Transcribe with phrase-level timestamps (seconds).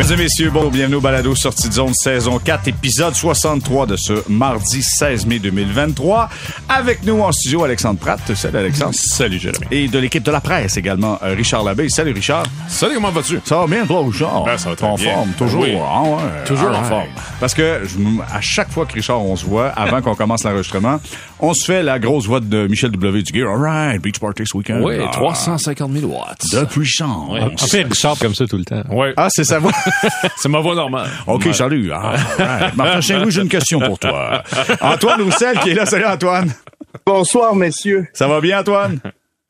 [0.00, 3.96] Mesdames et messieurs, bon, bienvenue au Balado Sortie de zone saison 4, épisode 63 de
[3.96, 6.30] ce mardi 16 mai 2023.
[6.70, 8.18] Avec nous en studio, Alexandre Pratt.
[8.34, 8.94] Salut Alexandre.
[8.94, 9.66] Salut Jérémy.
[9.70, 11.90] Et de l'équipe de la presse également, euh, Richard Labbé.
[11.90, 12.44] Salut Richard.
[12.66, 13.40] Salut, comment vas-tu?
[13.44, 14.44] Ça va bien, toi, Richard?
[14.44, 15.12] Ben, ça va très en bien.
[15.12, 15.62] forme, toujours.
[15.64, 15.74] Oui.
[15.78, 16.44] Ah ouais.
[16.46, 16.88] Toujours en Alright.
[16.88, 17.08] forme.
[17.38, 17.98] Parce que je
[18.34, 20.98] à chaque fois que Richard, on se voit, avant qu'on commence l'enregistrement,
[21.40, 23.22] on se fait la grosse voix de Michel W.
[23.22, 23.42] Duguay.
[23.42, 24.80] All right, beach party ce week-end.
[24.82, 26.40] Oui, Ah, 350 000 watts.
[26.52, 27.30] De puissance.
[27.30, 28.82] En fait, Richard comme ça tout le temps.
[28.90, 29.72] Oui, Ah, c'est sa voix.
[30.36, 31.08] C'est ma voix normale.
[31.26, 31.52] OK, Ouais.
[31.52, 31.90] salut.
[31.92, 32.76] Ah, right.
[32.76, 34.42] Martin Saint-Louis, j'ai une question pour toi.
[34.80, 35.86] Antoine Roussel qui est là.
[35.86, 36.52] Salut Antoine.
[37.06, 38.06] Bonsoir, messieurs.
[38.12, 39.00] Ça va bien, Antoine?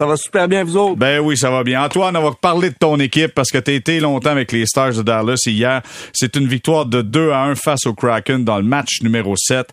[0.00, 0.96] Ça va super bien, vous autres?
[0.96, 1.82] Ben oui, ça va bien.
[1.84, 4.94] Antoine, on va parler de ton équipe parce que tu été longtemps avec les Stars
[4.94, 5.82] de Dallas hier,
[6.14, 9.68] c'est une victoire de 2 à 1 face au Kraken dans le match numéro 7.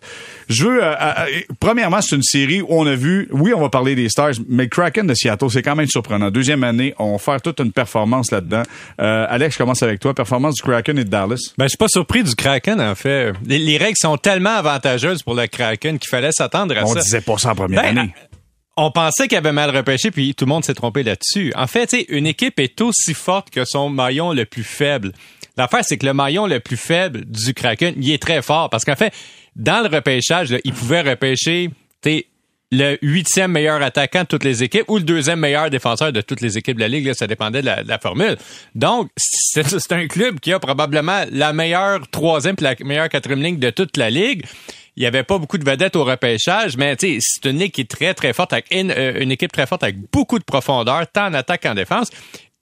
[0.50, 1.24] Je veux, euh, euh,
[1.60, 4.64] premièrement, c'est une série où on a vu, oui, on va parler des Stars, mais
[4.64, 6.30] le Kraken de Seattle, c'est quand même surprenant.
[6.30, 8.64] Deuxième année, on va faire toute une performance là-dedans.
[9.00, 10.12] Euh, Alex, je commence avec toi.
[10.12, 11.38] Performance du Kraken et de Dallas.
[11.56, 13.32] Ben, je suis pas surpris du Kraken, en fait.
[13.46, 17.00] Les, les règles sont tellement avantageuses pour le Kraken qu'il fallait s'attendre à On ça.
[17.00, 18.14] disait pas ça en première Ben, année.
[18.80, 21.52] On pensait qu'il avait mal repêché, puis tout le monde s'est trompé là-dessus.
[21.56, 25.10] En fait, une équipe est aussi forte que son maillon le plus faible.
[25.56, 28.70] L'affaire, c'est que le maillon le plus faible du Kraken, il est très fort.
[28.70, 29.12] Parce qu'en fait,
[29.56, 31.70] dans le repêchage, il pouvait repêcher,
[32.70, 36.40] le huitième meilleur attaquant de toutes les équipes ou le deuxième meilleur défenseur de toutes
[36.40, 37.06] les équipes de la Ligue.
[37.06, 38.36] Là, ça dépendait de la, formule.
[38.76, 43.58] Donc, c'est un club qui a probablement la meilleure troisième puis la meilleure quatrième ligne
[43.58, 44.44] de toute la Ligue.
[44.98, 48.14] Il y avait pas beaucoup de vedettes au repêchage, mais c'est une qui est très,
[48.14, 51.34] très forte, avec une, euh, une équipe très forte avec beaucoup de profondeur, tant en
[51.34, 52.10] attaque qu'en défense.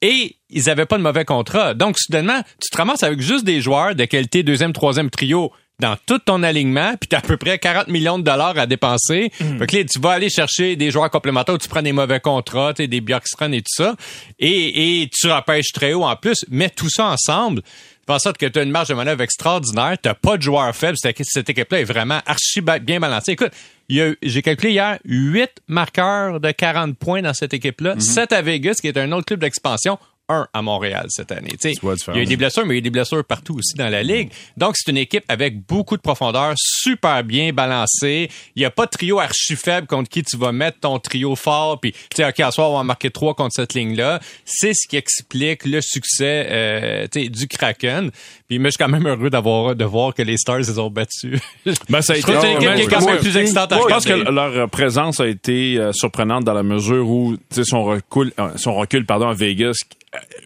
[0.02, 1.72] Et ils avaient pas de mauvais contrat.
[1.72, 5.96] Donc, soudainement, tu te ramasses avec juste des joueurs de qualité deuxième, troisième trio dans
[6.04, 9.30] tout ton alignement, puis tu as à peu près 40 millions de dollars à dépenser.
[9.30, 12.20] Fait que là, tu vas aller chercher des joueurs complémentaires où tu prends des mauvais
[12.20, 13.94] contrats, des Bjorkstrand et tout ça,
[14.38, 16.44] et, et tu repêches très haut en plus.
[16.50, 17.62] Mets tout ça ensemble,
[18.06, 20.74] fais en sorte que tu as une marge de manœuvre extraordinaire, tu pas de joueurs
[20.74, 23.32] faibles, cette, cette équipe-là est vraiment archi bien balancée.
[23.32, 23.52] Écoute,
[23.88, 28.88] j'ai calculé hier, 8 marqueurs de 40 points dans cette équipe-là, 7 à Vegas, qui
[28.88, 29.98] est un autre club d'expansion,
[30.28, 31.50] un à Montréal cette année.
[31.62, 31.74] Il
[32.14, 33.88] y a eu des blessures, mais il y a eu des blessures partout aussi dans
[33.88, 34.30] la ligue.
[34.56, 38.28] Donc, c'est une équipe avec beaucoup de profondeur, super bien balancée.
[38.54, 41.36] Il n'y a pas de trio archi faible contre qui tu vas mettre ton trio
[41.36, 41.80] fort.
[41.80, 44.20] Puis, tu sais, OK, à soir, on va marquer trois contre cette ligne-là.
[44.44, 48.10] C'est ce qui explique le succès euh, du Kraken.
[48.48, 50.90] Puis, moi, je suis quand même heureux d'avoir de voir que les Stars, ils ont
[50.90, 51.38] battu.
[51.88, 53.78] Ben, ça a je été c'est une équipe qui est quand même plus excitante à
[53.78, 57.64] Je pense que leur présence a été euh, surprenante dans la mesure où, tu sais,
[57.64, 59.74] son recul, euh, son recul, pardon, à Vegas,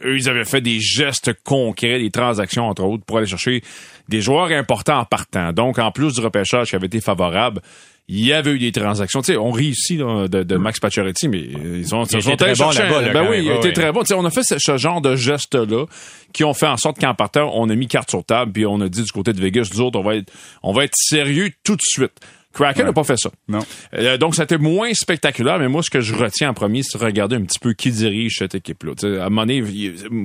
[0.03, 3.61] eux, ils avaient fait des gestes concrets, des transactions, entre autres, pour aller chercher
[4.09, 5.51] des joueurs importants en partant.
[5.53, 7.61] Donc, en plus du repêchage qui avait été favorable,
[8.07, 9.21] il y avait eu des transactions.
[9.21, 12.17] Tu sais, on rit ici là, de, de Max Pacioretty, mais euh, ils ont, Il
[12.17, 13.45] ils sont allés très bon chercher là-bas, là, Ben oui, même.
[13.45, 14.01] il a été très bon.
[14.01, 15.85] Tu sais, on a fait ce, ce genre de gestes-là
[16.33, 18.81] qui ont fait en sorte qu'en partant, on a mis carte sur table, puis on
[18.81, 21.51] a dit du côté de Vegas, nous autres, on va être, on va être sérieux
[21.63, 22.19] tout de suite.
[22.53, 23.31] Kraken n'a pas fait ça.
[23.47, 23.59] Non.
[23.93, 27.03] Euh, donc, c'était moins spectaculaire, mais moi, ce que je retiens en premier, c'est de
[27.03, 28.93] regarder un petit peu qui dirige cette équipe-là.
[29.03, 29.63] À un moment donné,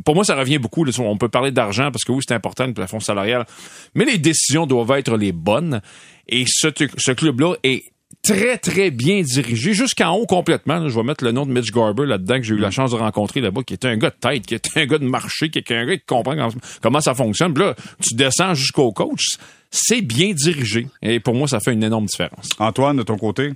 [0.05, 0.85] pour moi, ça revient beaucoup.
[0.85, 3.47] là, on peut parler d'argent parce que oui, c'est important, le plafond salarial,
[3.95, 5.81] mais les décisions doivent être les bonnes.
[6.29, 7.85] Et ce, ce club-là est
[8.27, 10.79] très, très bien dirigé, jusqu'en haut complètement.
[10.79, 10.89] là.
[10.89, 12.97] je vais mettre le nom de Mitch Garber là-dedans, que j'ai eu la chance de
[12.97, 15.59] rencontrer là-bas, qui était un gars de tête, qui était un gars de marché, qui
[15.59, 16.51] était un gars qui comprend comment,
[16.83, 17.55] comment ça fonctionne.
[17.55, 19.37] Puis là, tu descends jusqu'au coach.
[19.79, 20.87] C'est bien dirigé.
[21.03, 22.49] Et pour moi, ça fait une énorme différence.
[22.59, 23.53] Antoine, de ton côté?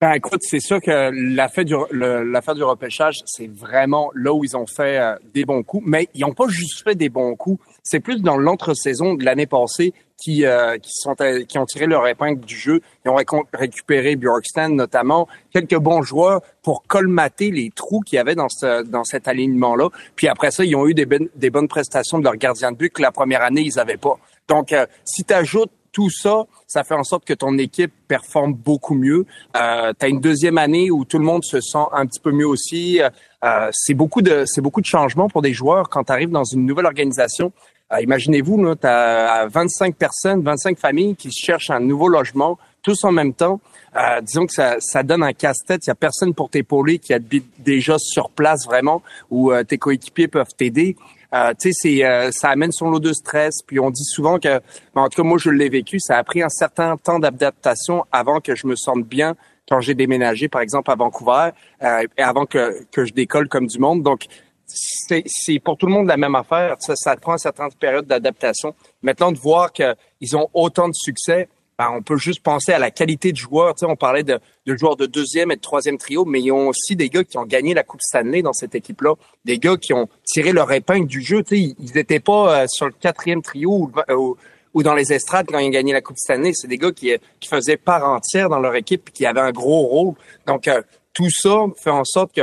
[0.00, 4.54] Ben, écoute, c'est sûr que l'affaire du, l'affaire du repêchage, c'est vraiment là où ils
[4.56, 5.84] ont fait euh, des bons coups.
[5.86, 7.62] Mais ils n'ont pas juste fait des bons coups.
[7.82, 11.86] C'est plus dans l'entre-saison de l'année passée qui, euh, qui, sont, allés- qui ont tiré
[11.86, 12.82] leur épingle du jeu.
[13.06, 13.16] Ils ont
[13.54, 18.82] récupéré Bjorkstand notamment, quelques bons joueurs pour colmater les trous qu'il y avait dans, ce,
[18.82, 19.88] dans cet alignement-là.
[20.14, 22.76] Puis après ça, ils ont eu des, ben- des bonnes prestations de leur gardien de
[22.76, 24.18] but que la première année, ils n'avaient pas.
[24.48, 28.52] Donc, euh, si tu ajoutes tout ça, ça fait en sorte que ton équipe performe
[28.52, 29.24] beaucoup mieux.
[29.56, 32.32] Euh, tu as une deuxième année où tout le monde se sent un petit peu
[32.32, 33.00] mieux aussi.
[33.44, 36.44] Euh, c'est beaucoup de c'est beaucoup de changements pour des joueurs quand tu arrives dans
[36.44, 37.52] une nouvelle organisation.
[37.92, 43.12] Euh, Imaginez-vous, tu as 25 personnes, 25 familles qui cherchent un nouveau logement, tous en
[43.12, 43.60] même temps.
[43.96, 45.86] Euh, disons que ça, ça donne un casse-tête.
[45.86, 49.78] Il y a personne pour t'épauler qui habite déjà sur place vraiment, où euh, tes
[49.78, 50.96] coéquipiers peuvent t'aider.
[51.36, 53.56] Euh, tu sais, euh, ça amène son lot de stress.
[53.66, 54.60] Puis on dit souvent que,
[54.94, 58.04] ben, en tout cas moi je l'ai vécu, ça a pris un certain temps d'adaptation
[58.12, 59.36] avant que je me sente bien
[59.68, 61.50] quand j'ai déménagé, par exemple à Vancouver,
[61.82, 64.02] euh, et avant que que je décolle comme du monde.
[64.02, 64.26] Donc
[64.66, 66.76] c'est, c'est pour tout le monde la même affaire.
[66.78, 68.74] Ça, ça prend une certaine période d'adaptation.
[69.02, 71.48] Maintenant de voir qu'ils ont autant de succès,
[71.78, 73.74] ben, on peut juste penser à la qualité de joueurs.
[73.74, 76.50] Tu sais, on parlait de, de joueurs de deuxième et de troisième trio, mais ils
[76.50, 79.14] ont aussi des gars qui ont gagné la Coupe Stanley dans cette équipe-là.
[79.44, 81.42] Des gars qui ont tiré leur épingle du jeu.
[81.42, 84.36] Tu sais, ils n'étaient pas euh, sur le quatrième trio ou,
[84.72, 86.52] ou, dans les estrades quand ils ont gagné la Coupe Stanley.
[86.54, 89.52] C'est des gars qui, qui faisaient part entière dans leur équipe et qui avaient un
[89.52, 90.14] gros rôle.
[90.46, 90.80] Donc, euh,
[91.12, 92.42] tout ça fait en sorte que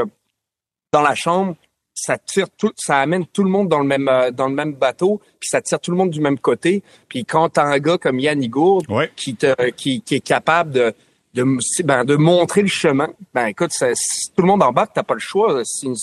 [0.92, 1.56] dans la chambre,
[1.94, 4.74] ça tire tout, ça amène tout le monde dans le même euh, dans le même
[4.74, 6.84] bateau, puis ça tire tout le monde du même côté.
[7.08, 8.86] Puis quand t'as un gars comme Yann Gourde
[9.16, 10.94] qui te qui, qui est capable de
[11.34, 11.46] de,
[11.84, 13.88] ben, de montrer le chemin, ben écoute, ça,
[14.36, 15.62] tout le monde embarque, t'as pas le choix.
[15.66, 15.96] C'est une,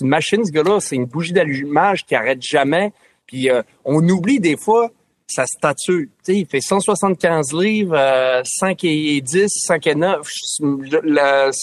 [0.00, 2.92] une, machine ce gars-là, c'est une bougie d'allumage qui arrête jamais.
[3.26, 4.90] Puis euh, on oublie des fois
[5.26, 6.00] sa stature.
[6.00, 10.26] Tu sais, il fait 175 livres, euh, 5 et 10, 5 et 9.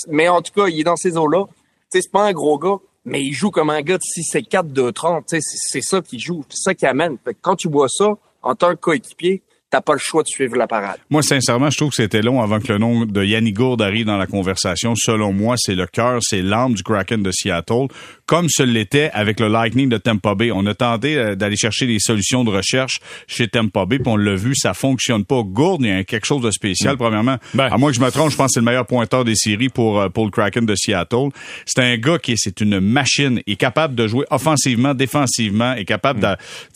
[0.09, 1.45] mais en tout cas, il est dans ces eaux-là.
[1.45, 1.53] Tu
[1.89, 4.43] sais, c'est pas un gros gars mais il joue comme un gars de 6 et
[4.43, 5.25] 4 de 30.
[5.27, 7.17] C'est ça qu'il joue, c'est ça qui amène.
[7.41, 10.67] quand tu vois ça, en tant que coéquipier, t'as pas le choix de suivre la
[10.67, 10.97] parade.
[11.09, 14.05] Moi, sincèrement, je trouve que c'était long avant que le nom de Yannick Gourde arrive
[14.05, 14.93] dans la conversation.
[14.95, 17.87] Selon moi, c'est le cœur, c'est l'âme du Kraken de Seattle,
[18.25, 20.51] comme ce l'était avec le Lightning de Tampa Bay.
[20.51, 24.17] On a tenté euh, d'aller chercher des solutions de recherche chez Tampa Bay, puis on
[24.17, 25.41] l'a vu, ça fonctionne pas.
[25.43, 26.97] Gourde, il y a quelque chose de spécial, mm.
[26.97, 27.37] premièrement.
[27.53, 27.69] Ben.
[27.71, 29.69] À moins que je me trompe, je pense que c'est le meilleur pointeur des séries
[29.69, 31.29] pour, euh, pour le Kraken de Seattle.
[31.65, 35.85] C'est un gars qui c'est une machine, il est capable de jouer offensivement, défensivement, est
[35.85, 36.27] capable de,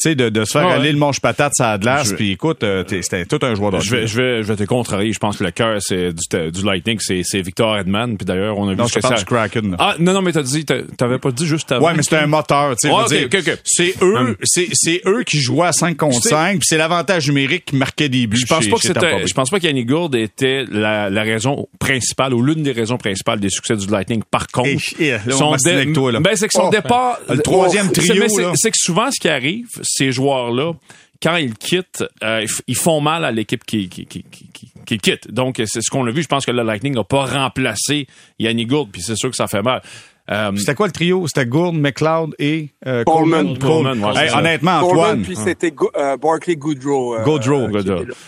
[0.10, 0.16] mm.
[0.16, 3.40] de, de se faire aller le manche patate à glace, puis écoute, euh, c'était tout
[3.42, 5.14] un joueur de je vais, je vais, je vais te contrarier.
[5.14, 8.18] Je pense que le cœur, c'est du, du Lightning, c'est, c'est Victor Edman.
[8.18, 9.16] Puis d'ailleurs, on a vu non, que ça...
[9.16, 9.76] du Kraken.
[9.80, 11.88] Ah, non, non, mais t'as dit, t'avais pas dit juste avant.
[11.88, 13.54] Ouais, mais c'était un moteur, tu sais.
[13.64, 14.36] C'est eux, hum.
[14.44, 18.10] c'est, c'est eux qui jouaient à 5 contre 5, puis c'est l'avantage numérique qui marquait
[18.10, 18.38] des buts.
[18.38, 22.34] Je pense pas que c'était, je pense pas qu'Yannick Gourde était la, la raison principale
[22.34, 24.24] ou l'une des raisons principales des succès du Lightning.
[24.30, 24.82] Par contre,
[25.30, 25.56] son
[26.20, 29.30] ben, c'est que son oh, départ, le troisième oh, trio, c'est que souvent, ce qui
[29.30, 30.74] arrive, ces joueurs-là,
[31.22, 35.32] quand ils quittent, euh, ils font mal à l'équipe qui, qui, qui, qui, qui quitte.
[35.32, 36.24] Donc, c'est ce qu'on a vu.
[36.24, 38.08] Je pense que le Lightning n'a pas remplacé
[38.40, 39.82] Yannick Gould, puis c'est sûr que ça fait mal.
[40.32, 41.28] Euh, c'était quoi le trio?
[41.28, 43.58] C'était Gourde, McLeod et euh, Coleman.
[43.58, 44.04] Coleman.
[44.04, 45.24] honnêtement, Antoine.
[45.24, 47.16] puis c'était euh, Barkley Goodrow.
[47.16, 47.68] Euh, Goodrow.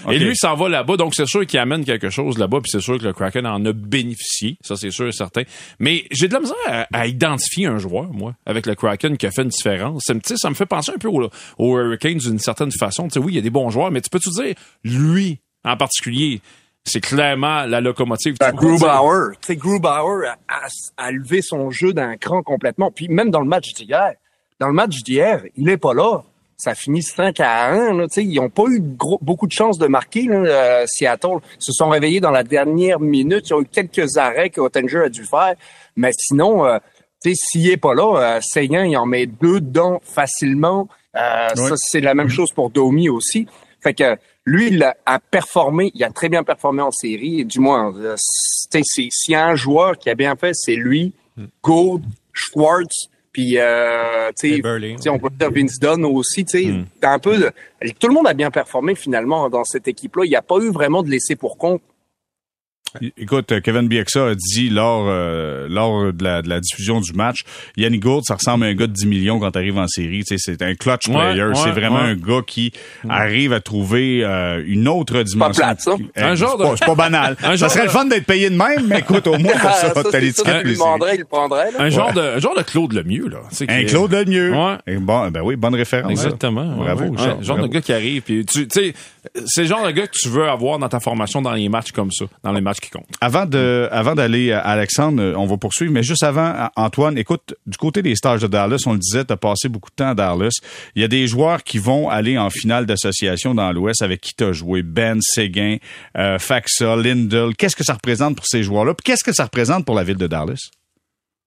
[0.10, 2.82] Et lui, s'en va là-bas, donc c'est sûr qu'il amène quelque chose là-bas, puis c'est
[2.82, 5.44] sûr que le Kraken en a bénéficié, ça c'est sûr et certain.
[5.80, 9.32] Mais j'ai de la misère à, identifier un joueur, moi, avec le Kraken qui a
[9.32, 10.04] fait une différence.
[10.06, 13.08] Ça me, ça me fait penser un peu aux, aux Hurricanes d'une certaine façon.
[13.08, 15.78] Tu sais, oui, il y a des bons joueurs, mais tu peux-tu dire, lui, en
[15.78, 16.42] particulier,
[16.84, 18.38] c'est clairement la locomotive.
[18.40, 20.68] Ben, Grubauer, tu sais, Grubauer a,
[20.98, 22.92] a, levé son jeu d'un cran complètement.
[22.92, 24.14] Puis même dans le match d'hier,
[24.60, 26.24] dans le match d'hier, il est pas là.
[26.58, 27.98] Ça finit 5 à 1.
[27.98, 30.24] Là, ils n'ont pas eu gros, beaucoup de chances de marquer.
[30.24, 33.50] Là, euh, Seattle Ils se sont réveillés dans la dernière minute.
[33.50, 35.56] Ils ont eu quelques arrêts que Ottinger a dû faire.
[35.96, 36.78] Mais sinon, euh,
[37.24, 40.88] s'il est pas là, euh, Seyant, il en met deux dedans facilement.
[41.16, 43.48] Euh, Ça, c'est la même chose pour Domi aussi.
[43.82, 47.94] Fait que lui, il a performé, il a très bien performé en série, du moins,
[47.96, 51.46] euh, s'il y a un joueur qui a bien fait, c'est lui, hmm.
[51.64, 52.04] Gould,
[52.34, 56.86] Schwartz, puis euh, tu sais, on peut dire Vince Dunn aussi, tu sais, hmm.
[57.04, 57.52] un peu,
[58.00, 60.26] tout le monde a bien performé finalement dans cette équipe-là.
[60.26, 61.82] Il n'y a pas eu vraiment de laisser pour compte
[63.18, 67.40] Écoute, Kevin Bieksa a dit lors euh, lors de la, de la, diffusion du match,
[67.78, 70.24] Yannick Gould, ça ressemble à un gars de 10 millions quand tu arrives en série.
[70.26, 71.52] C'est un clutch player.
[71.56, 72.72] c'est vraiment un gars qui
[73.10, 75.64] arrive à trouver euh, une autre dimension.
[75.64, 75.96] Pas plate, ça.
[76.16, 76.66] un genre de...
[76.78, 77.38] C'est pas banal.
[77.58, 80.20] ça serait le fun d'être payé de même, mais écoute, au moins, ça, ça t'as
[80.20, 81.70] l'étiquette il le prendrait.
[81.78, 83.40] Un genre de, genre de Claude Lemieux, là.
[83.68, 84.54] Un Claude Lemieux.
[84.54, 84.98] Ouais.
[84.98, 86.12] bon, ben oui, bonne référence.
[86.12, 86.76] Exactement.
[86.76, 87.16] Bravo.
[87.18, 88.22] Un genre de gars qui arrive.
[88.22, 88.94] Puis tu sais,
[89.46, 91.92] c'est le genre de gars que tu veux avoir dans ta formation dans les matchs
[91.92, 93.06] comme ça, dans les matchs qui comptent.
[93.22, 97.78] Avant de, avant d'aller à Alexandre, on va poursuivre, mais juste avant, Antoine, écoute, du
[97.78, 100.16] côté des stages de Dallas, on le disait, tu as passé beaucoup de temps à
[100.16, 100.60] Dallas.
[100.96, 104.34] Il y a des joueurs qui vont aller en finale d'association dans l'Ouest avec qui
[104.34, 105.78] tu as joué, Ben, Seguin,
[106.18, 107.56] euh, Faxa, Lindell.
[107.56, 108.96] Qu'est-ce que ça représente pour ces joueurs-là?
[109.04, 110.70] qu'est-ce que ça représente pour la ville de Dallas?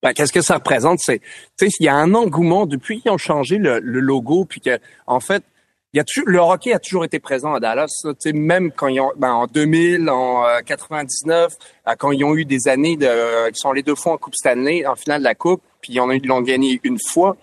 [0.02, 1.00] Ben, qu'est-ce que ça représente?
[1.00, 1.20] C'est,
[1.58, 4.60] tu sais, il y a un engouement depuis qu'ils ont changé le, le logo, puis
[4.60, 5.42] que, en fait,
[5.94, 8.02] il a le hockey a toujours été présent à Dallas.
[8.02, 11.52] Là, même quand ils ont, ben, en 2000, en 99,
[11.86, 14.34] euh, quand ils ont eu des années de, euh, sont les deux fois en Coupe
[14.34, 17.36] Stanley, en finale de la Coupe, puis ils ont eu l'ont gagné une fois.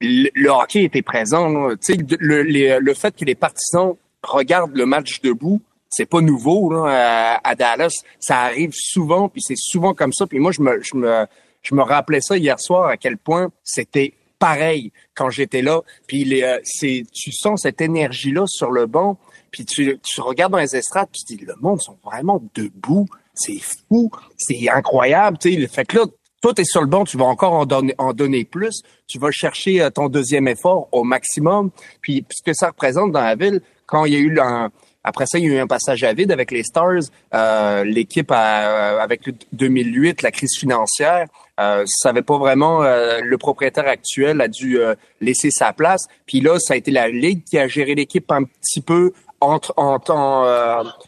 [0.00, 1.48] Le, hockey était présent.
[1.48, 1.76] Là.
[2.18, 7.54] Le, le fait que les partisans regardent le match debout, c'est pas nouveau là, à,
[7.54, 8.02] Dallas.
[8.18, 10.26] Ça arrive souvent, puis c'est souvent comme ça.
[10.26, 11.26] Puis moi, je me, je me,
[11.62, 15.82] je me rappelais ça hier soir à quel point c'était pareil quand j'étais là.
[16.08, 19.16] Puis les, euh, c'est, tu sens cette énergie-là sur le banc.
[19.52, 23.06] Puis tu, tu regardes dans les estrades, tu dis le monde sont vraiment debout.
[23.34, 25.38] C'est fou, c'est incroyable.
[25.38, 26.04] Tu sais, fait que là,
[26.42, 28.82] toi, tu es sur le banc, tu vas encore en donner, en donner plus.
[29.06, 31.70] Tu vas chercher euh, ton deuxième effort au maximum.
[32.00, 34.70] Puis ce que ça représente dans la ville, quand il y a eu un,
[35.04, 37.02] Après ça, il y a eu un passage à vide avec les Stars,
[37.34, 41.26] euh, l'équipe avec le 2008, la crise financière.
[41.60, 44.78] Euh, savait pas vraiment le propriétaire actuel a dû
[45.20, 46.06] laisser sa place.
[46.26, 49.58] Puis là, ça a été la ligue qui a géré l'équipe un petit peu en,
[49.76, 49.98] en,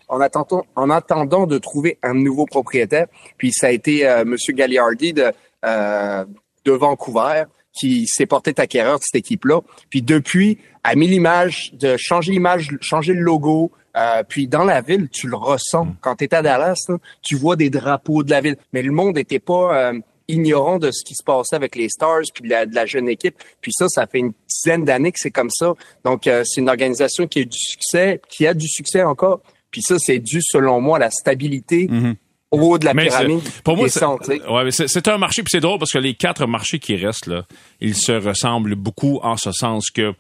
[0.09, 3.07] en, attendant, en attendant de trouver un nouveau propriétaire.
[3.39, 5.33] Puis ça a été Monsieur Gagliardi de,
[5.63, 9.61] de Vancouver qui s'est porté acquéreur de cette équipe-là.
[9.91, 13.73] Puis depuis, a mis l'image, de changer l'image, changer le logo.
[13.97, 15.87] Euh, puis dans la ville, tu le ressens.
[15.87, 15.97] Mm.
[16.01, 16.87] Quand tu es à Dallas,
[17.23, 18.57] tu vois des drapeaux de la ville.
[18.73, 22.23] Mais le monde n'était pas euh, ignorant de ce qui se passait avec les Stars
[22.35, 23.37] puis de la, jeune équipe.
[23.61, 25.75] Puis ça, ça fait une dizaine d'années que c'est comme ça.
[26.05, 29.41] Donc, euh, c'est une organisation qui a du succès, qui a du succès encore.
[29.71, 32.15] Puis ça, c'est dû, selon moi, à la stabilité mm-hmm
[32.53, 33.41] au haut de la pyramide.
[33.65, 36.95] Pour moi, c'est ouais, un marché, puis c'est drôle parce que les quatre marchés qui
[36.97, 37.47] restent, là,
[37.81, 40.13] ils se ressemblent beaucoup en ce sens que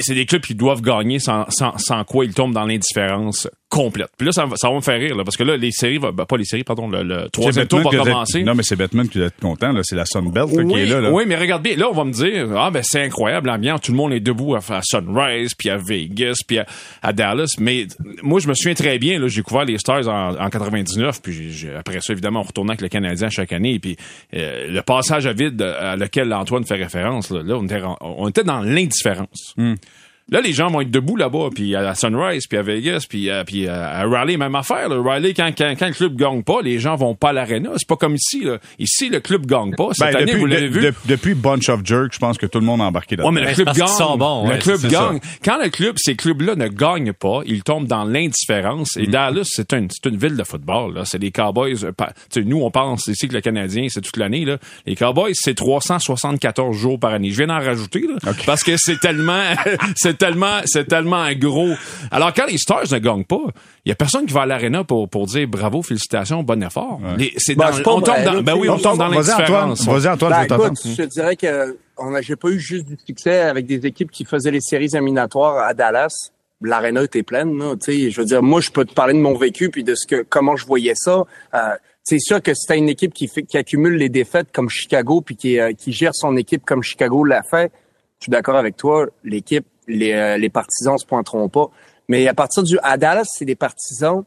[0.00, 4.10] c'est des clubs qui doivent gagner sans, sans, sans quoi ils tombent dans l'indifférence complète.
[4.16, 6.12] Puis là, ça, ça va me faire rire, là, parce que là, les séries, ben,
[6.12, 8.44] pas les séries, pardon, le, le troisième tour va commencer.
[8.44, 9.80] Non, mais c'est Batman qui doit être content, là.
[9.82, 12.04] C'est la Sunbelt oui, qui est là, là, Oui, mais regarde bien, là, on va
[12.04, 13.80] me dire, ah, ben, c'est incroyable, l'ambiance.
[13.80, 16.58] Tout le monde est debout à, Sunrise, puis à Vegas, puis
[17.02, 17.56] à, Dallas.
[17.58, 17.86] Mais
[18.22, 21.66] moi, je me souviens très bien, là, j'ai couvert les Stars en, en 99, puis
[21.76, 23.96] après ça, évidemment, on retournait avec le Canadien chaque année, puis
[24.34, 28.28] euh, le passage à vide à lequel Antoine fait référence, là, là on, était, on
[28.28, 29.54] était dans l'indifférence.
[29.74, 30.13] Hmm.
[30.30, 33.44] Là, les gens vont être debout là-bas, puis à Sunrise, puis à Vegas, puis, à,
[33.44, 34.88] puis à Raleigh, même affaire.
[34.88, 35.02] Là.
[35.02, 37.70] Raleigh, quand, quand, quand le club gagne pas, les gens vont pas à l'aréna.
[37.76, 38.42] C'est pas comme ici.
[38.42, 38.56] Là.
[38.78, 39.88] Ici, le club gagne pas.
[39.92, 40.92] Cette ben, année, depuis, vous l'avez vu.
[41.04, 43.34] depuis Bunch of Jerks, je pense que tout le monde a embarqué là-dedans.
[43.34, 44.18] Ouais, mais le club gagne.
[44.18, 45.20] Bon, le club gagne.
[45.44, 48.96] Quand le club, ces clubs-là ne gagnent pas, ils tombent dans l'indifférence.
[48.96, 49.10] Et mm.
[49.10, 50.94] Dallas, c'est une, c'est une ville de football.
[50.94, 51.02] Là.
[51.04, 51.84] C'est les Cowboys.
[51.84, 54.46] Euh, nous, on pense ici que le Canadien, c'est toute l'année.
[54.46, 54.56] Là.
[54.86, 57.30] Les Cowboys, c'est 374 jours par année.
[57.30, 59.42] Je viens d'en rajouter là, parce que c'est tellement,
[60.14, 61.74] c'est tellement, c'est tellement gros.
[62.10, 63.42] Alors, quand les Stars ne gagnent pas,
[63.84, 67.00] il y a personne qui va à l'aréna pour, pour dire bravo, félicitations, bon effort.
[67.38, 69.86] C'est ben, on tombe dans, ben oui, on tombe dans l'indifférence.
[69.86, 73.40] Vas-y, Antoine, ben, écoute, je dirais que on a, j'ai pas eu juste du succès
[73.40, 76.30] avec des équipes qui faisaient les séries éliminatoires à Dallas.
[76.60, 78.10] L'aréna était pleine, là, tu sais.
[78.10, 80.24] Je veux dire, moi, je peux te parler de mon vécu puis de ce que,
[80.28, 81.24] comment je voyais ça.
[81.54, 81.58] Euh,
[82.02, 85.36] c'est sûr que si une équipe qui fait, qui accumule les défaites comme Chicago puis
[85.36, 87.72] qui, euh, qui gère son équipe comme Chicago l'a fait,
[88.18, 89.06] je suis d'accord avec toi.
[89.24, 91.70] L'équipe les, euh, les partisans se pointeront pas.
[92.08, 94.24] Mais à partir du à Dallas, c'est des partisans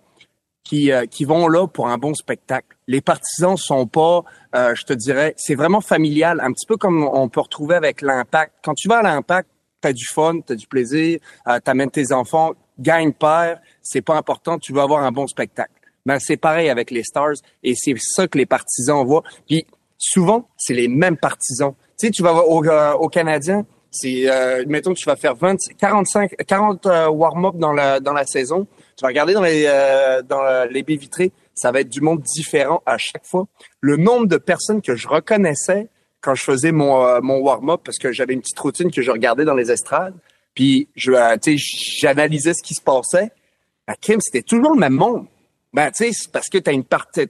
[0.67, 2.77] qui, euh, qui vont là pour un bon spectacle.
[2.87, 4.23] Les partisans sont pas,
[4.55, 8.01] euh, je te dirais, c'est vraiment familial, un petit peu comme on peut retrouver avec
[8.01, 8.53] l'impact.
[8.63, 9.49] Quand tu vas à l'impact,
[9.81, 13.59] tu as du fun, tu as du plaisir, euh, tu amènes tes enfants, gagne, père,
[13.81, 15.71] c'est pas important, tu veux avoir un bon spectacle.
[16.05, 19.23] Mais c'est pareil avec les Stars et c'est ça que les partisans voient.
[19.47, 19.65] Puis
[19.97, 21.73] souvent, c'est les mêmes partisans.
[21.97, 23.65] Tu sais, tu vas au, au Canadien,
[23.99, 28.25] c'est, euh, mettons que tu vas faire 20, 45, 40 warm-up dans la, dans la
[28.25, 28.67] saison.
[28.97, 31.31] Tu vas regarder dans les, euh, dans les baies vitrées.
[31.53, 33.45] Ça va être du monde différent à chaque fois.
[33.79, 35.87] Le nombre de personnes que je reconnaissais
[36.21, 39.11] quand je faisais mon, euh, mon warm-up, parce que j'avais une petite routine que je
[39.11, 40.15] regardais dans les estrades,
[40.55, 41.37] puis je, euh,
[42.01, 43.31] j'analysais ce qui se passait.
[43.87, 45.27] Ben, Kim, c'était toujours le même monde.
[45.73, 46.83] Ben, tu sais, c'est parce que tu as une,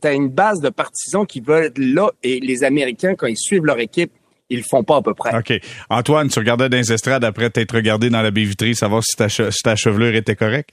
[0.03, 3.79] as une base de partisans qui veulent là et les Américains, quand ils suivent leur
[3.79, 4.13] équipe,
[4.49, 5.37] ils le font pas à peu près.
[5.37, 5.53] OK.
[5.89, 9.15] Antoine, tu regardais dans les estrades après t'être regardé dans la baie vitrée, savoir si
[9.15, 10.71] ta, si ta chevelure était correcte?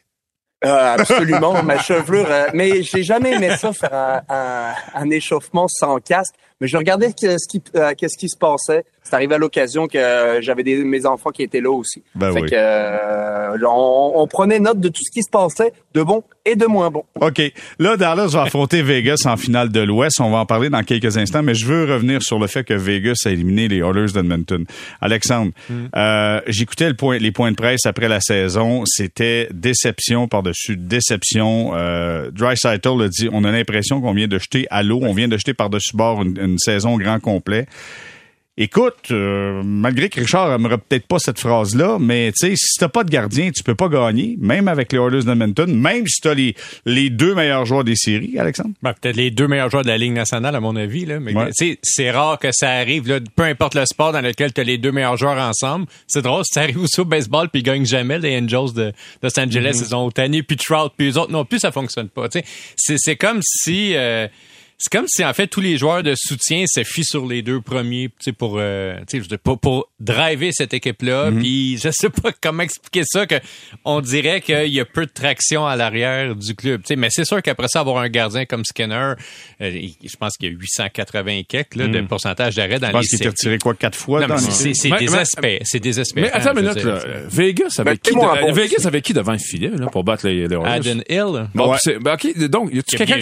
[0.65, 2.27] Euh, absolument, ma chevelure.
[2.29, 6.35] Euh, mais j'ai jamais aimé ça faire un, un, un, échauffement sans casque.
[6.61, 8.85] Mais je regardais ce qui, euh, qu'est-ce qui se passait.
[9.03, 12.03] C'est arrivé à l'occasion que j'avais des, mes enfants qui étaient là aussi.
[12.15, 16.03] Ben fait que, euh, on, on, prenait note de tout ce qui se passait, de
[16.03, 17.05] bon et de moins bon.
[17.21, 17.41] OK.
[17.79, 20.21] Là, Dallas va affronter Vegas en finale de l'Ouest.
[20.21, 22.75] On va en parler dans quelques instants, mais je veux revenir sur le fait que
[22.75, 24.65] Vegas a éliminé les Oilers d'Edmonton.
[25.01, 25.75] Alexandre, mm.
[25.97, 28.85] euh, j'écoutais le point, les points de presse après la saison.
[28.87, 31.73] C'était déception par-dessus déception.
[31.75, 35.29] Euh, Dry a dit, on a l'impression qu'on vient de jeter à l'eau, on vient
[35.29, 37.67] de jeter par-dessus bord une, une saison grand complet.
[38.57, 42.87] Écoute, euh, malgré que Richard aimerait peut-être pas cette phrase-là, mais tu sais, si t'as
[42.87, 46.35] pas de gardien, tu peux pas gagner, même avec les Oilers d'Edmonton, même si t'as
[46.35, 46.55] les,
[46.87, 48.71] les deux meilleurs joueurs des séries, Alexandre.
[48.81, 51.19] Ben, peut-être les deux meilleurs joueurs de la Ligue nationale, à mon avis, là.
[51.19, 51.35] Mais
[51.83, 54.93] c'est rare que ça arrive, là, peu importe le sport dans lequel t'as les deux
[54.93, 55.87] meilleurs joueurs ensemble.
[56.07, 59.37] C'est drôle, ça arrive aussi au baseball, puis ils gagnent jamais les Angels de, Los
[59.37, 59.81] Angeles.
[59.81, 59.89] Mm-hmm.
[59.89, 62.29] Ils ont Tanny, puis Trout, puis les autres non plus, ça fonctionne pas.
[62.77, 63.97] C'est comme si...
[63.97, 64.29] Euh,
[64.79, 67.61] c'est comme si en fait tous les joueurs de soutien se fient sur les deux
[67.61, 71.41] premiers, tu sais pour euh, tu sais pour, pour driver cette équipe là, Mhm.
[71.41, 73.37] puis je sais pas comment expliquer ça que
[73.85, 77.09] on dirait qu'il y a peu de traction à l'arrière du club, tu sais mais
[77.11, 79.15] c'est sûr qu'après ça avoir un gardien comme Skinner,
[79.61, 79.71] euh,
[80.03, 82.89] je pense qu'il y a 880 et quelques là, de pourcentage d'arrêt dans.
[82.89, 84.21] Je pense les qu'il retiré quoi quatre fois
[84.75, 86.27] c'est désespéré, c'est désespérant.
[86.27, 87.01] Mais attends une minute, là.
[87.29, 88.87] Vegas avec qui, de- Vegas aussi.
[88.87, 90.57] avec qui devant le filet, là, pour battre les, les?
[90.57, 91.49] Aden Hill.
[91.55, 91.99] Bon, Ouais.
[92.01, 93.19] ben, OK, donc, y a-tu quelqu'un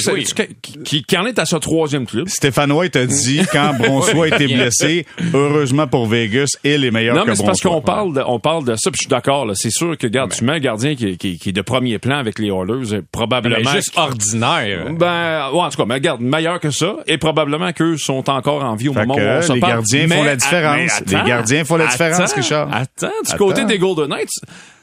[0.85, 2.29] qui, qui en est à ce troisième club?
[2.29, 4.57] Stéphane White a dit, quand Bronsois a été Bien.
[4.59, 8.23] blessé, heureusement pour Vegas, il est meilleur Non, que mais c'est parce qu'on parle de,
[8.27, 9.55] on parle de ça, puis je suis d'accord, là.
[9.57, 12.17] C'est sûr que, regarde, tu mets un gardien qui, qui, qui est de premier plan
[12.17, 13.57] avec les Oilers, probablement.
[13.59, 14.87] Mais juste ordinaire.
[14.93, 18.65] Ben, ouais, en tout cas, mais regarde, meilleur que ça, et probablement qu'eux sont encore
[18.65, 19.73] en vie au Fait moment où on se les parle.
[19.75, 21.01] gardiens font la différence.
[21.07, 22.69] Les gardiens font la différence, attends, Richard.
[22.73, 23.37] Attends, du Attends.
[23.37, 24.31] côté des Golden Knights,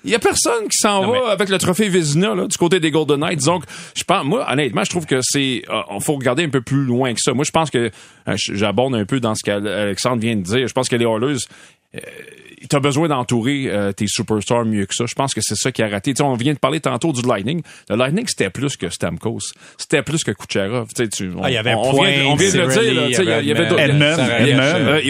[0.05, 2.79] il y a personne qui s'en va mais- avec le trophée Vézina, là, du côté
[2.79, 3.43] des Golden Knights.
[3.45, 3.63] Donc,
[3.95, 6.83] je pense, moi, honnêtement, je trouve que c'est, euh, on faut regarder un peu plus
[6.83, 7.33] loin que ça.
[7.33, 7.89] Moi, je pense que,
[8.27, 10.67] euh, j'abonde un peu dans ce qu'Alexandre vient de dire.
[10.67, 11.37] Je pense que les Oilers,
[12.67, 15.05] t'as besoin d'entourer euh, tes superstars mieux que ça.
[15.07, 16.13] Je pense que c'est ça qui a raté.
[16.13, 17.61] Tu sais, on vient de parler tantôt du Lightning.
[17.89, 19.39] Le Lightning, c'était plus que Stamkos.
[19.77, 20.87] C'était plus que Kucherov.
[20.95, 22.67] Tu tu, on, Ah, il y avait on, on Point, vient, on vient de le
[22.67, 22.93] dire.
[22.93, 25.07] Là, tu Il y, avait d'autres- euh, il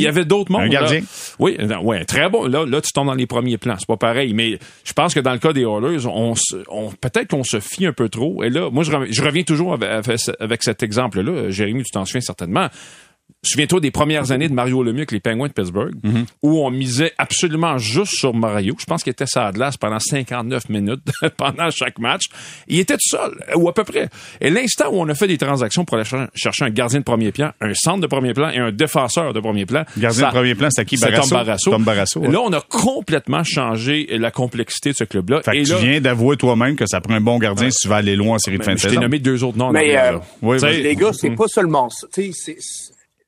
[0.00, 0.62] y avait- d'autres mondes.
[0.62, 0.70] Un là.
[0.70, 1.02] gardien.
[1.38, 2.46] Oui, non, ouais, très bon.
[2.46, 3.76] Là, là, tu tombes dans les premiers plans.
[3.78, 4.32] C'est pas pareil.
[4.34, 6.34] Mais je pense que dans le cas des Oilers, on,
[6.68, 8.42] on peut-être qu'on se fie un peu trop.
[8.42, 11.50] Et là, moi, je, reviens- je reviens toujours avec- avec cet exemple-là.
[11.50, 12.68] Jérémy, tu t'en souviens certainement.
[13.44, 16.24] Souviens-toi des premières années de Mario Lemieux avec les Penguins de Pittsburgh, Mm-hmm.
[16.42, 18.74] où on misait absolument juste sur Mario.
[18.80, 21.00] Je pense qu'il était sur la glace pendant 59 minutes
[21.36, 22.24] pendant chaque match.
[22.66, 24.08] Il était tout seul, ou à peu près.
[24.40, 27.04] Et l'instant où on a fait des transactions pour aller cher- chercher un gardien de
[27.04, 29.84] premier plan, un centre de premier plan et un défenseur de premier plan.
[29.96, 30.98] Gardien ça- de premier plan, c'est à qui?
[30.98, 31.28] c'est Barrasso?
[31.30, 31.70] Tom Barrasso?
[31.70, 32.30] Tom Barrasso, ouais.
[32.32, 35.42] Là, on a complètement changé la complexité de ce club-là.
[35.42, 37.78] Fait que Et tu là, viens d'avouer toi-même que ça prend un bon gardien si
[37.82, 39.00] tu vas aller loin en série de fin de je t'ai saison.
[39.02, 39.70] nommé deux autres noms.
[39.70, 40.18] Mais, euh.
[40.42, 40.66] Oui, Tu.
[40.82, 42.06] Les gars, c'est pas seulement ça.
[42.12, 42.56] Tu sais,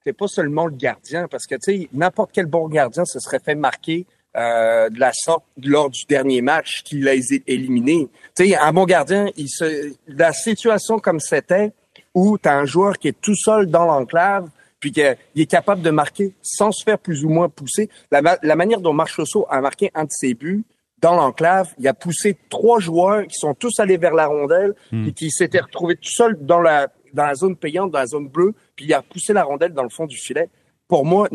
[0.05, 3.41] c'est- pas seulement le gardien, parce que tu sais, n'importe quel bon gardien se serait
[3.41, 8.09] fait marquer euh, de la sorte lors du dernier match qu'il a é- éliminé.
[8.37, 11.73] Tu sais, un bon gardien, il se, la situation comme c'était,
[12.15, 15.83] où tu as un joueur qui est tout seul dans l'enclave, puis qu'il est capable
[15.83, 17.91] de marquer sans se faire plus ou moins pousser.
[18.13, 20.63] La, ma- la manière dont Marchessault a marqué un de ses buts,
[21.01, 24.75] dans l'enclave, il a poussé trois joueurs qui sont tous allés vers la rondelle
[25.09, 28.29] et qui s'étaient retrouvés tout seuls dans la dans la zone payante, dans la zone
[28.29, 30.49] bleue, puis il a poussé la rondelle dans le fond du filet.
[30.89, 31.29] Pour moi,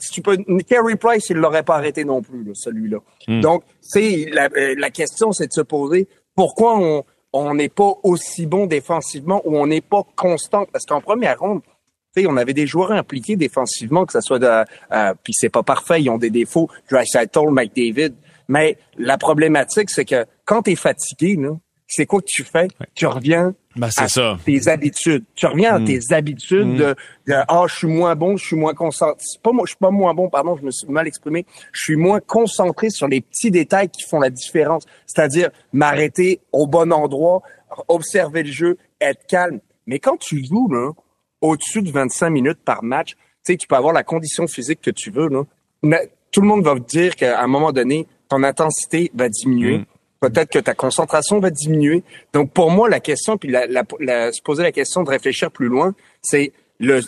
[0.00, 0.36] si tu peux,
[0.68, 2.98] Carey Price, il l'aurait pas arrêté non plus, là, celui-là.
[3.40, 7.92] Donc, c'est la, euh, la question, c'est de se poser pourquoi on on n'est pas
[8.02, 10.66] aussi bon défensivement ou on n'est pas constant?
[10.72, 11.60] Parce qu'en première ronde,
[12.14, 15.50] tu sais, on avait des joueurs impliqués défensivement, que ce soit de, euh, puis c'est
[15.50, 18.14] pas parfait, ils ont des défauts, Draisaitl, McDavid,
[18.48, 21.50] mais la problématique, c'est que quand tu es fatigué, là,
[21.88, 22.68] c'est quoi que tu fais?
[22.94, 24.38] Tu reviens Ben, c'est à ça.
[24.44, 25.24] tes habitudes.
[25.34, 26.94] Tu reviens à tes habitudes de,
[27.26, 29.16] de ah je suis moins bon, je suis moins concentré.
[29.42, 31.46] Pas moi, je suis pas moins bon, pardon, je me suis mal exprimé.
[31.72, 34.84] Je suis moins concentré sur les petits détails qui font la différence.
[35.06, 37.40] C'est-à-dire m'arrêter au bon endroit,
[37.88, 39.60] observer le jeu, être calme.
[39.86, 40.92] Mais quand tu joues là,
[41.40, 44.90] au-dessus de 25 minutes par match, tu sais, tu peux avoir la condition physique que
[44.90, 45.44] tu veux là.
[45.82, 49.86] Mais tout le monde va te dire qu'à un moment donné, ton intensité va diminuer.
[50.20, 52.02] Peut-être que ta concentration va diminuer.
[52.32, 55.50] Donc, pour moi, la question, puis la, la- la- se poser la question de réfléchir
[55.52, 56.52] plus loin, c'est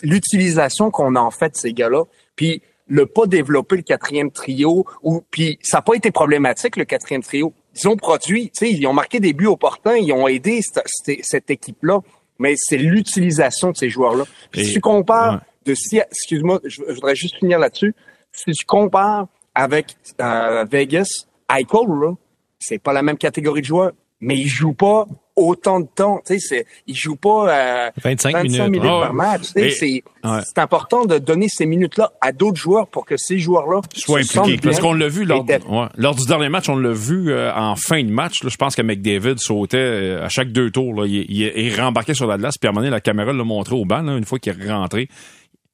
[0.03, 2.05] l'utilisation qu'on a en fait de ces gars-là,
[2.37, 6.85] puis le pas développer le quatrième trio, ou puis ça n'a pas été problématique le
[6.85, 7.53] quatrième trio.
[7.81, 10.83] Ils ont produit, tu sais, ils ont marqué des buts opportuns, ils ont aidé cette,
[11.23, 12.01] cette- équipe-là,
[12.40, 14.25] mais c'est l'utilisation de ces joueurs-là.
[14.51, 15.40] Puis Et- si tu compares ouais.
[15.66, 17.94] de si, excuse-moi, je, je voudrais juste finir là-dessus.
[18.33, 21.09] Si tu compares avec euh, Vegas,
[21.49, 22.12] Eichel, là,
[22.61, 26.20] c'est pas la même catégorie de joueurs, mais il joue pas autant de temps.
[26.27, 28.61] Tu sais, c'est, il joue pas euh, 25 minutes.
[28.85, 29.42] Ah par match.
[29.42, 30.40] Tu sais, c'est, ouais.
[30.44, 34.38] c'est important de donner ces minutes-là à d'autres joueurs pour que ces joueurs-là Soient se
[34.38, 34.61] impliqués.
[34.62, 37.77] Parce qu'on l'a vu lors, ouais, lors du dernier match, on l'a vu euh, en
[37.77, 38.42] fin de match.
[38.42, 38.51] là.
[38.51, 40.94] je pense que McDavid sautait euh, à chaque deux tours.
[40.94, 43.33] Là, il, il, il rembarquait sur la glace, puis à un moment donné, la caméra
[43.33, 45.09] l'a montré au banc là, une fois qu'il est rentré.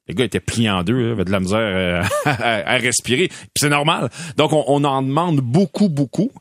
[0.07, 3.27] Le gars était plié en deux, là, avait de la misère euh, à, à respirer.
[3.27, 4.09] Puis c'est normal.
[4.37, 6.31] Donc, on, on en demande beaucoup, beaucoup.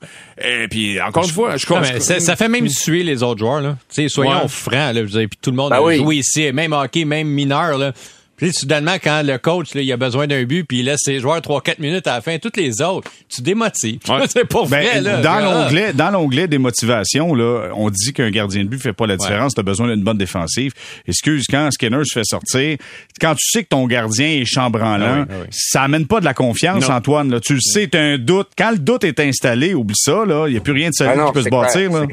[0.43, 1.93] Et puis, encore une fois, je Non, crois...
[1.93, 3.61] mais ça, ça fait même suer les autres joueurs.
[3.61, 3.77] Là.
[3.89, 4.49] Tu sais, soyons Ouais.
[4.49, 4.73] francs.
[4.95, 5.97] Là, je dire, puis tout le monde Ben a oui.
[5.97, 7.77] joué ici, même hockey, même mineur.
[7.79, 7.93] Là.
[8.37, 11.21] Puis soudainement, quand le coach là, il a besoin d'un but, puis il laisse ses
[11.21, 14.01] joueurs 3-4 minutes à la fin, toutes les autres, tu démotives.
[14.09, 14.25] Ouais.
[14.29, 14.87] c'est pas vrai.
[14.95, 15.21] Ben, là.
[15.23, 15.41] dans Ah.
[15.41, 19.17] l'onglet, dans l'onglet des motivations, là, on dit qu'un gardien de but fait pas la
[19.17, 19.55] différence.
[19.55, 20.73] T'as besoin d'une bonne défensive.
[21.09, 22.77] Excuse, quand Skinner se fait sortir,
[23.21, 25.47] quand tu sais que ton gardien est chambranlant, Ah oui, ah oui.
[25.51, 26.97] ça amène pas de la confiance, Non.
[26.97, 27.31] Antoine.
[27.31, 27.41] Là.
[27.41, 28.49] Tu le sais, t'as un doute.
[28.59, 30.25] Quand le doute est installé, oublie ça.
[30.27, 31.91] Là, il y a plus rien de solide Ah qui peut se bâtir.
[31.91, 32.07] clair, Là.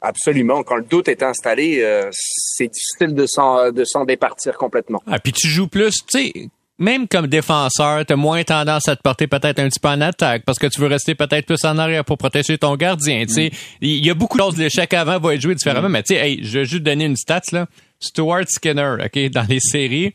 [0.00, 0.62] Absolument.
[0.62, 5.02] Quand le doute est installé, euh, c'est difficile de s'en de s'en départir complètement.
[5.06, 8.94] Ah, puis tu joues plus, tu sais, même comme défenseur, tu as moins tendance à
[8.94, 11.64] te porter peut-être un petit peu en attaque parce que tu veux rester peut-être plus
[11.64, 13.24] en arrière pour protéger ton gardien.
[13.26, 14.56] Tu sais, il y a beaucoup de choses.
[14.56, 17.16] L'échec avant va être joué différemment, mais tu sais, hey, je vais juste donner une
[17.16, 17.66] stat là.
[18.00, 20.14] Stuart Skinner, ok, dans les séries,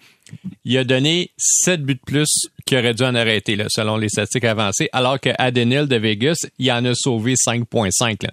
[0.63, 2.29] il a donné 7 buts de plus
[2.65, 6.47] qu'il aurait dû en arrêter, là, selon les statistiques avancées, alors que Adenil de Vegas,
[6.59, 8.29] il en a sauvé 5.5.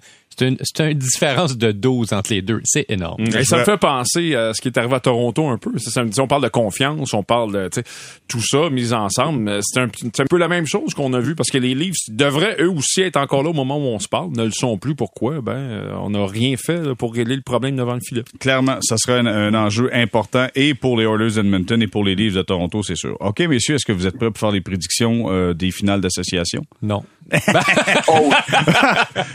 [0.61, 2.61] C'est une, différence de 12 entre les deux.
[2.63, 3.23] C'est énorme.
[3.37, 5.71] Et ça me fait penser à ce qui est arrivé à Toronto un peu.
[5.77, 7.69] C'est ça, on parle de confiance, on parle de
[8.27, 9.39] tout ça mis ensemble.
[9.39, 12.57] mais C'est un, peu la même chose qu'on a vu parce que les livres devraient
[12.59, 14.31] eux aussi être encore là au moment où on se parle.
[14.31, 14.95] Ne le sont plus.
[14.95, 15.41] Pourquoi?
[15.41, 18.23] Ben, euh, on n'a rien fait là, pour régler le problème devant le filet.
[18.39, 22.15] Clairement, ça sera un, un enjeu important et pour les Oilers d'Edmonton et pour les
[22.15, 23.17] Leafs de Toronto, c'est sûr.
[23.19, 26.63] OK, messieurs, est-ce que vous êtes prêts pour faire les prédictions euh, des finales d'association?
[26.81, 27.03] Non.
[28.07, 28.29] Oh,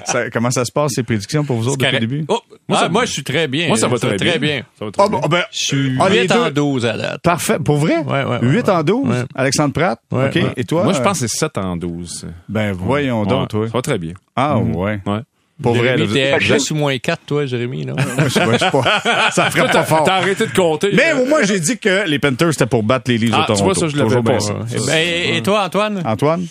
[0.05, 2.25] Ça- comment ça se passe, ces prédictions pour vous autres depuis le début?
[2.29, 3.69] Oh, Moi, ah, ça- moi, je suis très bien.
[3.69, 4.63] Moi, ça va très, bien.
[4.79, 5.21] Ça va très Ah, bien.
[5.21, 6.51] bon, ben, Je suis Ah, les 8 en deux.
[6.53, 7.23] 12 à date.
[7.23, 7.59] Parfait.
[7.65, 7.99] Pour vrai?
[7.99, 8.71] Ouais, ouais, ouais, 8 ouais.
[8.71, 9.09] en 12?
[9.09, 9.25] Ouais.
[9.35, 10.01] Alexandre Pratt?
[10.11, 10.35] Ouais, OK.
[10.35, 10.53] ouais.
[10.57, 10.85] Et toi?
[10.85, 12.27] Moi, je euh, pense que c'est 7 en 12.
[12.49, 13.67] Ben, voyons donc, Ouais, toi.
[13.69, 14.13] Ça va très bien.
[14.35, 15.01] Ah, ouais.
[15.07, 15.21] Ouais.
[15.63, 17.95] Pour vrai, là, Jérémy, t'es je- ou moins 4, toi, Jérémy, là.
[18.25, 19.31] je sais pas, je sais pas.
[19.31, 20.05] Ça ferait pas T'as fort.
[20.05, 20.91] t'as arrêté de compter.
[20.93, 23.43] Mais au moins, j'ai dit que les Panthers, c'était pour battre les Leafs Ah, de
[23.55, 23.65] tu Toronto.
[23.65, 24.37] vois, ça, je l'avais pas.
[24.75, 26.03] Eh ben, et, et toi, Antoine?
[26.05, 26.47] Antoine?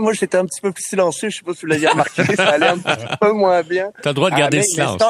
[0.00, 1.28] Moi, j'étais un petit peu plus silencieux.
[1.30, 2.22] Je sais pas si vous l'avez remarqué.
[2.36, 3.90] Ça allait un petit peu moins bien.
[4.02, 5.02] T'as le droit de Ah, garder mais le silence.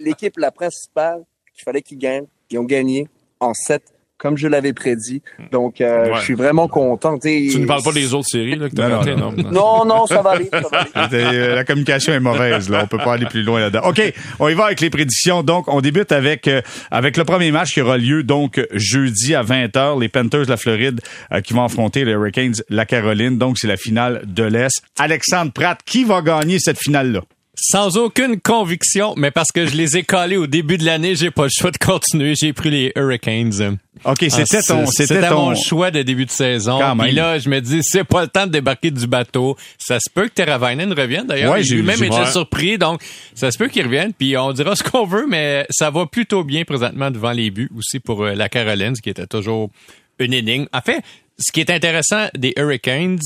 [0.00, 3.08] L'équipe, la principale, qu'il fallait qu'ils gagnent, ils ont gagné
[3.40, 3.82] en 7,
[4.18, 5.22] comme je l'avais prédit.
[5.52, 6.10] Donc, euh, Ouais.
[6.18, 7.18] je suis vraiment content.
[7.18, 9.50] Tu Tu ne parles pas des autres séries là, que t'as Non, ratées, non, non?
[9.50, 10.48] Non, non, ça va aller.
[10.52, 10.90] Ça va aller.
[11.04, 12.80] C'était- euh, La communication est mauvaise, là.
[12.84, 13.82] On peut pas aller plus loin là-dedans.
[13.88, 14.00] OK,
[14.38, 15.42] on y va avec les prédictions.
[15.42, 19.42] Donc, on débute avec euh, avec le premier match qui aura lieu donc jeudi à
[19.42, 19.98] 20h.
[20.00, 21.00] Les Panthers de la Floride
[21.32, 23.36] euh, qui vont affronter les Hurricanes la Caroline.
[23.38, 24.82] Donc, c'est la finale de l'Est.
[24.98, 27.20] Alexandre Pratt, qui va gagner cette finale-là?
[27.66, 31.30] Sans aucune conviction, mais parce que je les ai collés au début de l'année, j'ai
[31.30, 32.34] pas le choix de continuer.
[32.34, 33.78] J'ai pris les Hurricanes.
[34.04, 34.86] OK, c'était Ah, ton...
[34.86, 35.46] c'est- C'était ton...
[35.50, 36.78] mon choix de début de saison.
[36.98, 39.56] Puis là, je me dis, c'est pas le temps de débarquer du bateau.
[39.78, 41.26] Ça se peut que Teravainen revienne.
[41.26, 42.26] D'ailleurs, Ouais, j'ai- lui-même ouais.
[42.30, 42.76] surpris.
[42.76, 43.00] Donc,
[43.34, 44.12] ça se peut qu'il revienne.
[44.12, 47.70] Puis on dira ce qu'on veut, mais ça va plutôt bien présentement devant les buts
[47.78, 49.70] aussi pour euh, la Caroline, ce qui était toujours
[50.18, 50.66] une énigme.
[50.74, 51.00] En fait,
[51.38, 53.20] ce qui est intéressant des Hurricanes,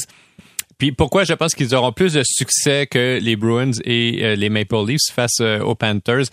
[0.79, 4.49] puis pourquoi je pense qu'ils auront plus de succès que les Bruins et euh, les
[4.49, 6.27] Maple Leafs face euh, aux Panthers,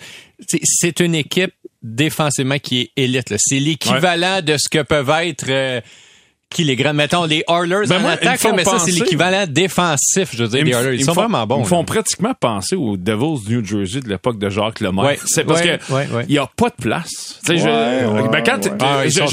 [0.47, 3.33] c'est- une équipe défensivement qui est élite.
[3.37, 5.81] C'est l'équivalent de ce que peuvent être euh,
[6.55, 8.63] qui les grands, mettons les Oilers Ben en moi, ils me attaque, là, font mais
[8.63, 10.95] ça c'est l'équivalent défensif, je veux dire, des Oilers.
[10.95, 11.59] Ils, sont font- vraiment bons.
[11.59, 15.05] Ils font pratiquement penser aux Devils du New Jersey de l'époque de Jacques Lemaire.
[15.05, 16.25] Ouais, c'est parce ouais, que ouais, ouais.
[16.29, 17.39] il y a pas de place.
[17.45, 17.65] Tu sais, je,
[18.29, 19.25] ben, quand Ah, sont-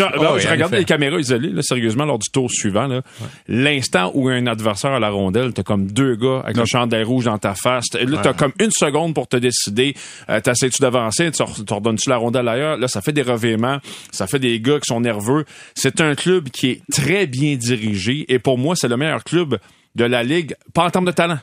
[0.50, 3.02] regardais les caméras isolées, là, sérieusement, lors du tour suivant, là,
[3.48, 7.24] l'instant où un adversaire à la rondelle, t'as comme deux gars avec le chandail rouge
[7.26, 7.86] dans ta face.
[7.90, 9.94] T'as- Là, t'as comme une seconde pour te décider.
[10.28, 11.30] Euh, T'essaies-tu d'avancer?
[11.30, 12.76] Tu redonnes-tu la rondelle ailleurs?
[12.76, 13.78] Là, ça fait des revirements.
[14.10, 15.44] Ça fait des gars qui sont nerveux.
[15.74, 18.24] C'est un club qui est très bien dirigé.
[18.32, 19.58] Et pour moi, c'est le meilleur club
[19.94, 21.38] de la Ligue, pas en termes de talent.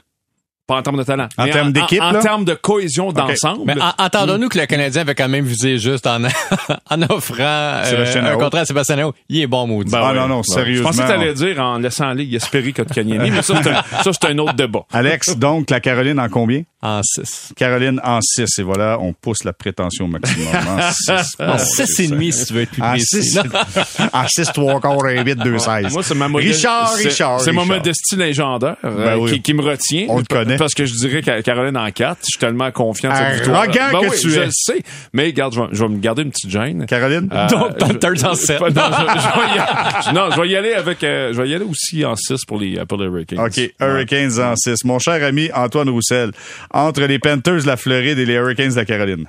[0.68, 1.28] Pas en termes de talent.
[1.36, 3.64] En termes d'équipe, En, termes de cohésion d'ensemble.
[3.66, 6.20] Mais en- entendons-nous que le Canadien avait quand même visé juste en,
[6.92, 9.12] en offrant euh, Sébastien un contrat à Sébastien.
[9.30, 9.92] Il est bon, maudit.
[9.92, 10.20] Ben Ah ouais.
[10.20, 10.92] non, non, sérieusement.
[10.92, 13.70] Je pensais que t'allais dire en laissant aller, il espérait que Kanyemi, mais ça, c'est
[13.70, 14.86] un, ça, c'est un autre débat.
[14.94, 16.62] Alex, donc, la Caroline en combien?
[16.82, 17.52] En 6.
[17.58, 18.60] Caroline en 6.
[18.60, 20.48] Et voilà, on pousse la prétention au maximum.
[20.56, 21.36] En 6.
[21.40, 23.22] En 6 et demi, si tu veux être plus En précis.
[23.22, 23.40] 6,
[24.14, 25.92] en 6, 3 quarts, 1, 8, 2, 16.
[25.94, 26.54] Moi, c'est ma modestie.
[26.56, 27.42] Richard, Richard.
[27.42, 27.78] C'est ma Richard.
[27.78, 29.32] modestie légendaire euh, Ben oui.
[29.34, 30.06] qui, qui me retient.
[30.08, 30.56] On le connaît.
[30.56, 32.18] Parce que je dirais que Caroline en 4.
[32.22, 33.92] Je suis tellement confiant de cette Arrogant victoire.
[33.92, 34.46] Ben que oui, tu je es.
[34.46, 34.82] le sais.
[35.12, 36.86] Mais regarde, je vais, je vais me garder une petite gêne.
[36.86, 37.30] Caroline?
[37.34, 38.62] Euh, Donc, je- Panthers en 7.
[38.62, 41.50] Non, je, je vais y aller, non, je vais y aller avec, euh, je vais
[41.50, 43.40] y aller aussi en 6 pour les, pour les Hurricanes.
[43.40, 44.86] OK, Hurricanes en 6.
[44.86, 46.32] Mon cher ami Antoine Roussel,
[46.72, 49.28] entre les Panthers de la Floride et les Hurricanes de la Caroline.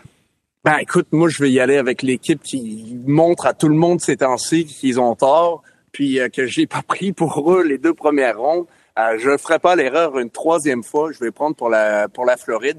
[0.65, 4.01] Ben, écoute, moi, je vais y aller avec l'équipe qui montre à tout le monde
[4.01, 7.95] ces temps-ci qu'ils ont tort, puis euh, que j'ai pas pris pour eux les deux
[7.95, 8.67] premières rondes.
[8.99, 11.13] Euh, je ne ferai pas l'erreur une troisième fois.
[11.13, 12.79] Je vais prendre pour la pour la Floride.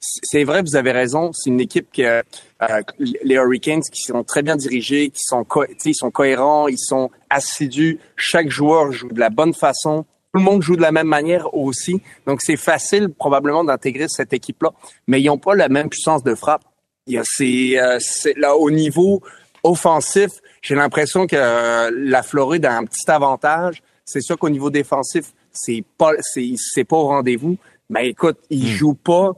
[0.00, 1.32] C'est vrai, vous avez raison.
[1.32, 5.64] C'est une équipe que euh, les Hurricanes qui sont très bien dirigés, qui sont co-
[5.84, 7.98] ils sont cohérents, ils sont assidus.
[8.16, 10.04] Chaque joueur joue de la bonne façon.
[10.32, 12.00] Tout le monde joue de la même manière aussi.
[12.26, 14.70] Donc c'est facile probablement d'intégrer cette équipe-là,
[15.06, 16.62] mais ils n'ont pas la même puissance de frappe.
[17.06, 17.98] Il y a c'est euh,
[18.36, 19.20] là au niveau
[19.62, 20.30] offensif,
[20.62, 23.82] j'ai l'impression que euh, la Floride a un petit avantage.
[24.04, 27.56] C'est sûr qu'au niveau défensif, c'est pas c'est c'est pas au rendez-vous.
[27.90, 29.32] Mais écoute, ils jouent pas.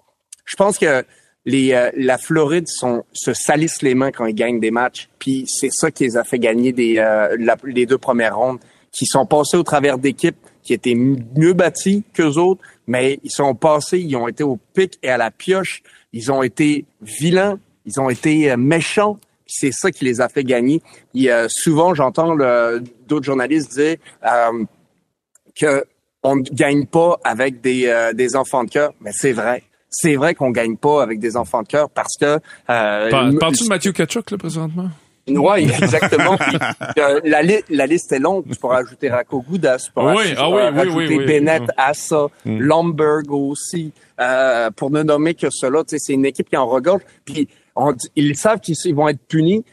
[0.45, 1.05] Je pense que
[1.45, 5.09] les euh, la Floride sont se salissent les mains quand ils gagnent des matchs.
[5.19, 8.61] Puis c'est ça qui les a fait gagner des euh, la- les deux premières rondes,
[8.93, 13.55] qui sont passés au travers d'équipes qui étaient mieux bâties qu'eux autres, mais ils sont
[13.55, 15.83] passés, ils ont été au pic et à la pioche.
[16.13, 19.19] ils ont été vilains, ils ont été euh, méchants.
[19.47, 20.81] C'est ça qui les a fait gagner.
[21.15, 24.65] Et, euh, souvent, j'entends le- d'autres journalistes dire euh,
[25.55, 25.85] que
[26.23, 29.63] on ne gagne pas avec des, euh, des enfants de cœur, mais c'est vrai.
[29.91, 32.39] C'est vrai qu'on gagne pas avec des enfants de cœur parce que euh,
[33.11, 34.89] Par- le- Parles-tu de Mathieu Kachuk, là, présentement?
[35.29, 36.37] Oui, exactement.
[36.37, 36.57] Puis,
[36.99, 38.45] euh, la, li- la liste est longue.
[38.51, 41.27] Tu pourras ajouter Rako Gouda, tu pourras Oui, ah oui, euh, oui, rajouter oui.
[41.27, 41.67] Bennett Mm.
[41.77, 45.83] à ça, Lomberg aussi, euh, pour ne nommer que cela.
[45.87, 47.03] C'est une équipe qui en regorge.
[47.25, 49.65] Puis on ils savent qu'ils ils vont être punis.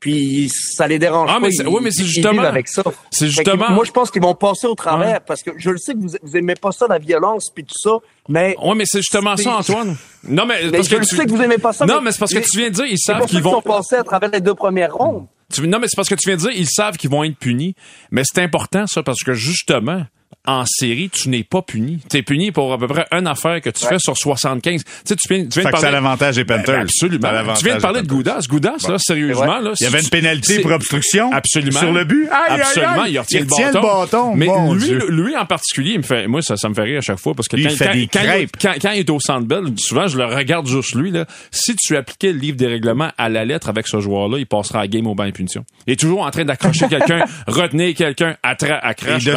[0.00, 2.84] Puis ça les dérange Ah, mais c'est- Ils- oui, mais c'est ils justement- avec ça.
[3.10, 5.94] c'est justement- Moi, je pense qu'ils vont passer au travers parce que je le sais
[5.94, 7.96] que vous, vous aimez pas ça, la violence puis tout ça,
[8.28, 9.96] mais Oui, mais c'est justement ça, Antoine.
[10.22, 11.16] Non, mais, mais parce je que le tu...
[11.16, 11.84] sais que vous aimez pas ça.
[11.84, 13.50] Non, mais mais c'est parce que tu viens de dire, ils savent qu'ils vont...
[13.52, 15.26] sont passés à travers les deux premières rondes.
[15.52, 17.36] Tu- Non, mais c'est parce que tu viens de dire, ils savent qu'ils vont être
[17.36, 17.74] punis.
[18.12, 20.02] Mais c'est important, ça, parce que justement,
[20.48, 22.00] en série, tu n'es pas puni.
[22.10, 24.82] Tu es puni pour à peu près une affaire que tu fais sur 75.
[24.82, 25.90] Tu sais, tu viens, tu viens de que ça parler...
[25.92, 26.74] l'avantage des Panthers.
[26.74, 27.22] Ben, absolument.
[27.22, 28.06] Ça a l'avantage Tu viens de parler de.
[28.08, 28.46] Goudas.
[28.48, 29.72] Goudas, là, sérieusement, là.
[29.78, 31.30] Il y avait une pénalité pour obstruction.
[31.32, 31.78] Absolument.
[31.78, 32.28] Sur le but.
[32.30, 33.02] Aïe, Absolument.
[33.02, 33.12] aïe.
[33.12, 34.34] Il retient, Il retient le bâton.
[34.34, 35.06] Mais Mon lui, Dieu.
[35.10, 37.34] lui, en particulier, il me fait, moi, ça, ça me fait rire à chaque fois
[37.34, 38.50] parce que Lui, quand, il fait quand- des quand il, crêpes.
[38.60, 41.26] quand- quand il est au centre belle, souvent, je le regarde juste lui, là.
[41.50, 44.78] Si tu appliquais le livre des règlements à la lettre avec ce joueur-là, il passera
[44.78, 45.64] à la game au banc et punition.
[45.86, 49.22] Il est toujours en train d'accrocher quelqu'un, retenir quelqu'un, à tra- à crash.
[49.26, 49.30] Et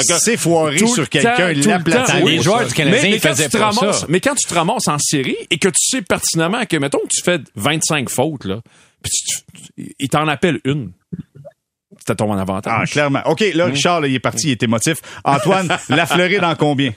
[1.02, 1.54] sur quelqu'un,
[2.06, 2.26] temps.
[2.26, 4.06] Les joueurs du Canadien, mais, ils faisaient tu te pas ramasses, ça.
[4.10, 7.10] mais quand tu te ramasses en série et que tu sais pertinemment que, mettons que
[7.10, 8.62] tu fais 25 fautes, là,
[9.02, 10.92] puis il t'en appelle une.
[12.00, 12.74] C'était ton avantage.
[12.82, 13.22] Ah, clairement.
[13.26, 14.98] OK, là, Richard, là, il est parti, il est émotif.
[15.24, 16.94] Antoine, la Floride en combien?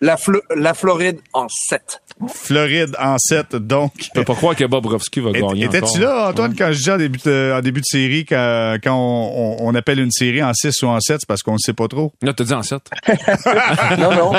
[0.00, 2.00] La, Flo- la Floride en 7.
[2.28, 3.92] Floride en 7, donc.
[3.98, 6.96] Je peux pas croire que Bobrovski va gagner Étais-tu là, Antoine, quand je disais en
[6.98, 10.52] début de, en début de série, quand, quand on, on- on appelle une série en
[10.52, 12.12] 6 ou en 7, c'est parce qu'on ne sait pas trop?
[12.22, 12.80] Là, t'as dit en 7.
[13.98, 14.32] Non, non.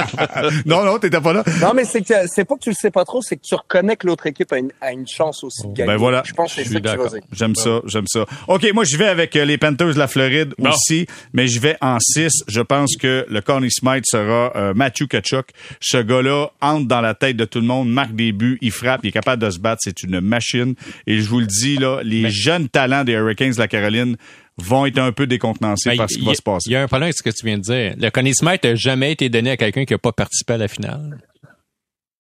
[0.66, 1.44] non, non, t'étais pas là.
[1.62, 3.56] Non, mais c'est que c'est pas que tu le sais pas trop, c'est que tu
[3.56, 5.88] reconnais que l'autre équipe a une, a une chance aussi de gagner.
[5.94, 6.24] Ben voilà.
[6.26, 7.10] Je pense que c'est ça que tu vas d'accord.
[7.12, 7.22] dire.
[7.32, 8.26] J'aime ça, j'aime ça.
[8.48, 10.70] OK, moi, je vais avec euh, les Panthers de la Floride Bon.
[10.70, 12.44] aussi, mais je vais en 6.
[12.48, 15.45] Je pense que le Connie Smite sera euh, Matthew Kachuk.
[15.80, 19.02] Ce gars-là entre dans la tête de tout le monde, marque des buts, il frappe,
[19.04, 19.82] il est capable de se battre.
[19.84, 20.76] C'est une machine.
[21.08, 24.18] Et je vous le dis, là, les jeunes talents des Hurricanes de la Caroline
[24.58, 26.70] vont être un peu décontenancés Ben, par ce qui va se passer.
[26.70, 27.96] Il y a un problème avec ce que tu viens de dire.
[27.98, 30.68] Le Connie Smith n'a jamais été donné à quelqu'un qui n'a pas participé à la
[30.68, 31.18] finale.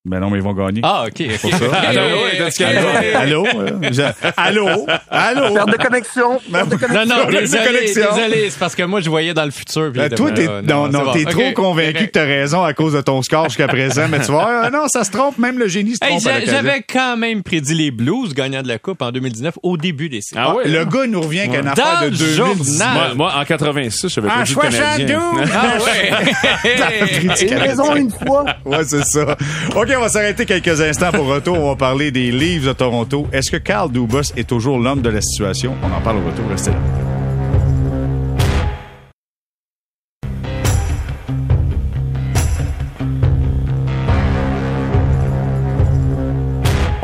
[0.05, 0.81] Ben non, mais ils vont gagner.
[0.83, 1.23] Ah, OK.
[1.43, 1.51] ok.
[1.87, 2.63] Allô, oui, parce que-
[3.15, 3.43] Allô?
[4.37, 4.85] Allô?
[5.09, 5.53] Allô?
[5.55, 6.39] Perte de connexion.
[6.51, 7.05] perte de connexion.
[7.05, 8.49] Non, non, désolé.
[8.49, 9.91] C'est parce que moi, je voyais dans le futur.
[9.91, 13.01] puis Ben, toi, t'es, non, non, t'es trop convaincu que t'as raison à cause de
[13.01, 15.93] ton score jusqu'à présent, mais tu vois, euh, non, ça se trompe, même le génie
[15.95, 16.33] se Hey, trompe.
[16.45, 20.21] J'avais quand même prédit les Blues gagnant de la Coupe en 2019 au début des
[20.21, 20.41] séries.
[20.45, 20.85] Ah ouais, Le hein?
[20.85, 22.35] gars nous revient Dans affaire de le 2019.
[22.77, 22.93] journal.
[22.93, 25.19] Moi, moi, en 86, j'avais En conduit le Canadien.
[25.33, 25.49] 72!
[25.55, 27.41] Ah ouais.
[27.45, 28.45] Une raison une fois.
[28.65, 29.35] Ouais, c'est ça.
[29.75, 31.59] OK, on va s'arrêter quelques instants pour retour.
[31.59, 33.27] On va parler des Leafs de Toronto.
[33.31, 35.75] Est-ce que Carl Dubas est toujours l'homme de la situation?
[35.83, 36.45] On en parle au retour.
[36.49, 37.14] Restez là.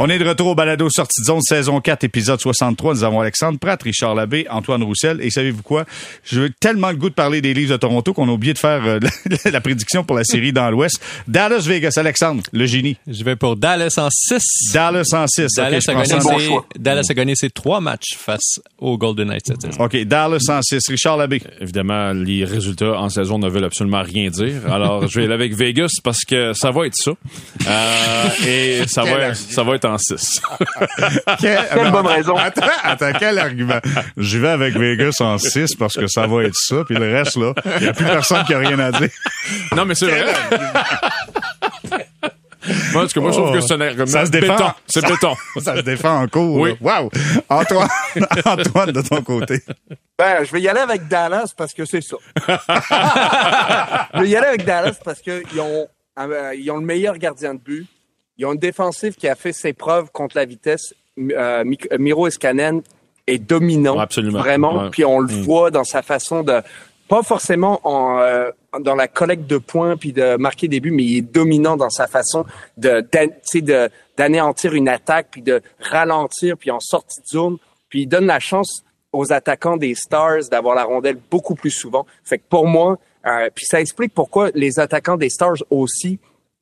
[0.03, 2.95] On est de retour au balado Sortie de zone, saison 4, épisode 63.
[2.95, 5.19] Nous avons Alexandre Pratt, Richard Labbé, Antoine Roussel.
[5.21, 5.85] Et savez-vous quoi?
[6.23, 8.57] Je veux tellement le goût de parler des livres de Toronto qu'on a oublié de
[8.57, 8.99] faire euh,
[9.45, 10.99] la, la prédiction pour la série dans l'Ouest.
[11.27, 12.97] Dallas Vegas, Alexandre, le génie.
[13.05, 14.71] Je vais pour Dallas en 6.
[14.73, 15.45] Dallas en 6.
[15.55, 16.79] Dallas, a gagné bon ses.
[16.79, 19.83] Dallas a gagné ses trois matchs face aux Golden Knights cette saison.
[19.83, 20.81] OK, Dallas en 6.
[20.89, 21.43] Richard Labbé.
[21.59, 24.65] Évidemment, les résultats en saison ne veulent absolument rien dire.
[24.73, 27.11] Alors, je vais aller avec Vegas parce que ça va être ça.
[27.67, 30.41] Euh, et ça va, être, ça va être en 6.
[31.39, 32.36] Quelle bonne raison.
[32.36, 33.80] Attends, attends, quel argument?
[34.17, 36.84] Je vais avec Vegas en 6 parce que ça va être ça.
[36.86, 39.10] Puis le reste, là, il n'y a plus personne qui a rien à dire.
[39.75, 40.34] non, mais c'est vrai.
[42.93, 44.56] Moi, parce que moi, je trouve que c'est un argument Ça se défend.
[44.56, 44.71] béton.
[44.86, 45.36] C'est béton.
[45.62, 46.60] Ça se défend en cours.
[46.60, 46.77] Oui.
[46.80, 47.10] Wow!
[47.49, 47.89] Antoine,
[48.45, 49.62] Antoine, de ton côté.
[50.17, 52.17] Ben, je vais y aller avec Dallas parce que c'est ça.
[54.13, 55.88] je vais y aller avec Dallas parce qu'ils ont,
[56.19, 57.88] euh, ils ont le meilleur gardien de but.
[58.38, 60.94] Ils ont une défensive qui a fait ses preuves contre la vitesse.
[61.20, 62.82] Euh, euh, Miro Escanen
[63.28, 64.00] est dominant.
[64.00, 64.39] Absolument.
[64.39, 64.84] Vraiment.
[64.84, 64.89] Ouais.
[64.89, 66.62] Puis on le voit dans sa façon de,
[67.08, 71.04] pas forcément en, euh, dans la collecte de points puis de marquer des buts, mais
[71.04, 72.46] il est dominant dans sa façon
[72.78, 77.28] de, d'an- tu sais, de, d'anéantir une attaque puis de ralentir puis en sortie de
[77.28, 77.58] zone.
[77.89, 82.06] Puis il donne la chance aux attaquants des Stars d'avoir la rondelle beaucoup plus souvent.
[82.24, 86.17] Fait que pour moi, euh, puis ça explique pourquoi les attaquants des Stars aussi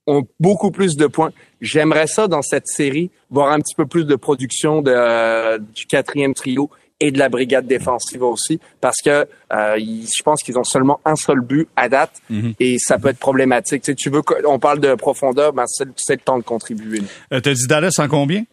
[0.10, 1.32] ont beaucoup plus de points.
[1.62, 5.86] J'aimerais ça dans cette série, voir un petit peu plus de production de, euh, du
[5.86, 6.69] quatrième trio
[7.02, 9.10] et de la brigade défensive aussi, parce que
[9.54, 12.54] euh, je pense qu'ils ont seulement un seul but à date Mhm.
[12.60, 13.84] et ça peut être problématique.
[13.84, 17.02] Tu, sais, tu veux qu'on parle de profondeur, ben c'est c'est le temps de contribuer.
[17.32, 18.43] Euh, T'as dit Dallas en combien?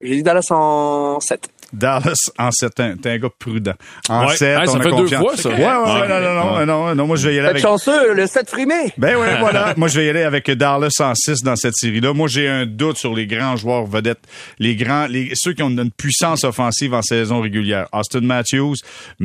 [0.00, 1.48] J'ai dit Dallas en 7.
[1.74, 2.94] Dallas en 7 ans.
[3.02, 3.74] T'es un gars prudent.
[4.08, 4.36] En Ouais.
[4.36, 5.22] 7, Ouais, ça on a confiance.
[5.22, 5.48] fois, ça.
[5.50, 7.62] Ouais, ouais, ouais, non, non, non, non, non, moi, je vais y aller Faites avec...
[7.62, 8.92] chanceux, le 7 frimé!
[8.96, 9.74] Ben ouais, voilà.
[9.76, 12.12] Moi, je vais y aller avec Dallas en 6 dans cette série-là.
[12.12, 14.20] Moi, j'ai un doute sur les grands joueurs vedettes,
[14.58, 17.86] les grands, les, ceux qui ont une puissance offensive en saison régulière.
[17.92, 18.76] Austin Matthews,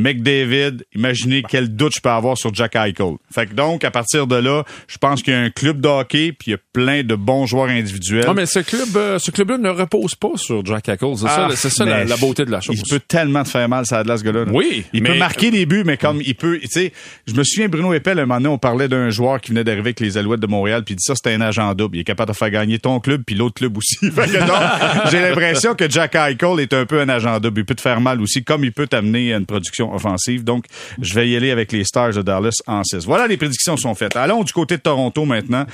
[0.03, 0.83] McDavid.
[0.95, 3.15] Imaginez quel doute je peux avoir sur Jack Eichel.
[3.33, 5.87] Fait que donc, à partir de là, je pense qu'il y a un club de
[5.87, 8.25] hockey puis il y a plein de bons joueurs individuels.
[8.25, 11.15] Non, mais ce club, euh, ce club-là ne repose pas sur Jack Eichel.
[11.17, 12.75] C'est ça, Ah, c'est ça la, mais la beauté de la chose.
[12.83, 14.45] Il peut tellement te faire mal, ça a de là, ce gars-là.
[14.45, 14.51] là.
[14.53, 16.93] Oui, Il mais- peut marquer des buts, mais comme il peut, tu sais,
[17.27, 19.81] je me souviens, Bruno Eppel, un moment donné, on parlait d'un joueur qui venait d'arriver
[19.89, 21.97] avec les Alouettes de Montréal, puis il dit ça, c'était un agent double.
[21.97, 23.97] Il est capable de faire gagner ton club, puis l'autre club aussi.
[25.11, 27.61] J'ai l'impression que Jack Eichel est un peu un agent double.
[27.61, 30.43] Il peut te faire mal aussi, comme il peut t'amener à une production offensive.
[30.43, 30.65] Donc,
[31.01, 33.05] je vais y aller avec les Stars de Dallas en 6.
[33.05, 34.15] Voilà, les prédictions sont faites.
[34.15, 35.65] Allons du côté de Toronto maintenant.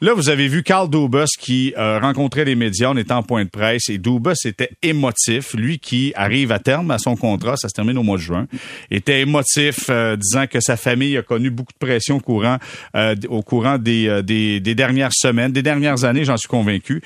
[0.00, 2.90] Là, vous avez vu Carl Dubas qui euh, rencontrait les médias.
[2.90, 5.54] On était en point de presse et Dubas était émotif.
[5.54, 8.46] Lui qui arrive à terme à son contrat, ça se termine au mois de juin,
[8.90, 12.58] était émotif, euh, disant que sa famille a connu beaucoup de pression au courant,
[12.96, 17.00] euh, au courant des, euh, des, des dernières semaines, des dernières années, j'en suis convaincu.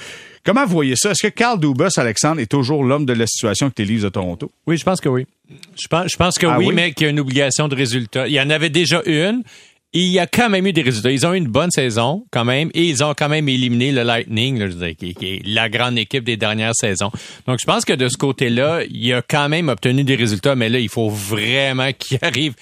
[0.45, 1.11] Comment vous voyez ça?
[1.11, 4.09] Est-ce que Carl Dubas, Alexandre, est toujours l'homme de la situation avec les Leafs de
[4.09, 4.51] Toronto?
[4.67, 5.27] Oui, je pense que oui.
[5.81, 6.75] Je pense, je pense que Ah oui, oui?
[6.75, 8.29] mais qu'il y a une obligation de résultat.
[8.29, 9.43] Il y en avait déjà une.
[9.95, 11.11] Il y a quand même eu des résultats.
[11.11, 14.03] Ils ont eu une bonne saison, quand même, et ils ont quand même éliminé le
[14.03, 17.11] Lightning, là, je veux dire, qui, qui est la grande équipe des dernières saisons.
[17.47, 20.69] Donc, je pense que de ce côté-là, il a quand même obtenu des résultats, mais
[20.69, 22.55] là, il faut vraiment qu'il arrive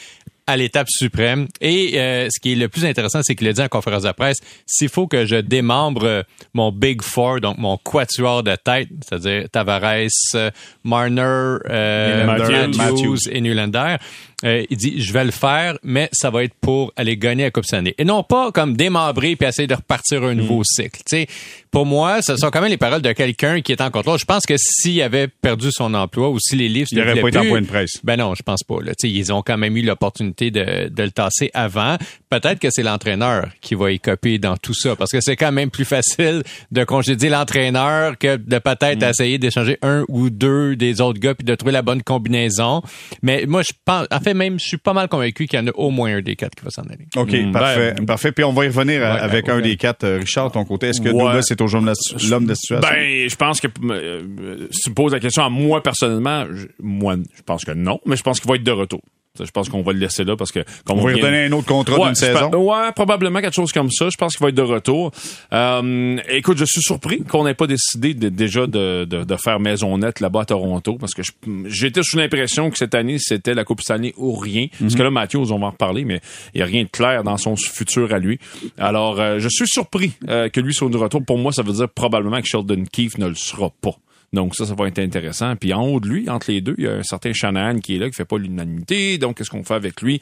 [0.46, 1.48] à l'étape suprême.
[1.60, 4.12] Et euh, ce qui est le plus intéressant, c'est qu'il a dit en conférence de
[4.12, 6.22] presse, s'il faut que je démembre euh,
[6.54, 10.50] mon Big Four, donc mon quatuor de tête, c'est-à-dire Tavares, euh,
[10.84, 12.76] Marner, euh, Matthews.
[12.78, 13.96] Matthews, et Nylander,
[14.44, 17.50] euh, il dit, je vais le faire, mais ça va être pour aller gagner la
[17.50, 17.94] Coupe Stanley.
[17.96, 21.00] Et non pas comme démembrer puis essayer de repartir un nouveau cycle.
[21.08, 21.26] Tu sais,
[21.70, 24.18] pour moi, ce sont quand même les paroles de quelqu'un qui est en contrôle.
[24.18, 27.28] Je pense que s'il avait perdu son emploi ou si les livres Il aurait pas
[27.28, 27.98] été en point de presse.
[28.04, 28.76] ben non, je pense pas.
[28.82, 28.92] Là.
[28.94, 31.96] Tu sais, ils ont quand même eu l'opportunité de, de le tasser avant.
[32.28, 35.52] Peut-être que c'est l'entraîneur qui va y copier dans tout ça, parce que c'est quand
[35.52, 41.00] même plus facile de congédier l'entraîneur que de peut-être essayer d'échanger un ou deux des
[41.00, 42.82] autres gars puis de trouver la bonne combinaison.
[43.22, 45.66] Mais moi, je pense, en fait, même, je suis pas mal convaincu qu'il y en
[45.66, 47.06] a au moins un des quatre qui va s'en aller.
[47.16, 47.94] OK, Mm, parfait.
[47.96, 48.32] ben- parfait.
[48.32, 50.04] Puis on va y revenir euh, Ouais, avec ben, un des quatre.
[50.04, 51.14] Euh, Richard, ton côté, est-ce que Ouais.
[51.14, 52.80] Dubas est toujours l'homme de la situation?
[52.80, 56.46] Ben, je pense que euh, euh, si tu me poses la question à moi personnellement,
[56.52, 59.00] je, moi, je pense que non, mais je pense qu'il va être de retour.
[59.44, 61.52] Je pense qu'on va le laisser là parce que comme on va lui redonner un
[61.52, 62.50] autre contrat Ouais, d'une saison.
[62.50, 64.08] ouais, probablement quelque chose comme ça.
[64.10, 65.10] Je pense qu'il va être de retour.
[65.52, 69.60] Euh, écoute, je suis surpris qu'on n'ait pas décidé de- déjà de, de, de faire
[69.60, 71.22] maison nette là-bas à Toronto parce que
[71.66, 74.66] j'étais sous l'impression que cette année c'était la Coupe Stanley ou rien.
[74.78, 74.98] Parce Mhm.
[74.98, 76.20] que là, Matthews, on va en reparler, mais
[76.54, 78.38] il n'y a rien de clair dans son futur à lui.
[78.78, 81.22] Alors, euh, je suis surpris euh, que lui soit de retour.
[81.24, 83.92] Pour moi, ça veut dire probablement que Sheldon Keefe ne le sera pas.
[84.36, 85.56] Donc ça, ça va être intéressant.
[85.56, 87.96] Puis en haut de lui, entre les deux, il y a un certain Shanahan qui
[87.96, 89.18] est là, qui fait pas l'unanimité.
[89.18, 90.20] Donc qu'est-ce qu'on fait avec lui?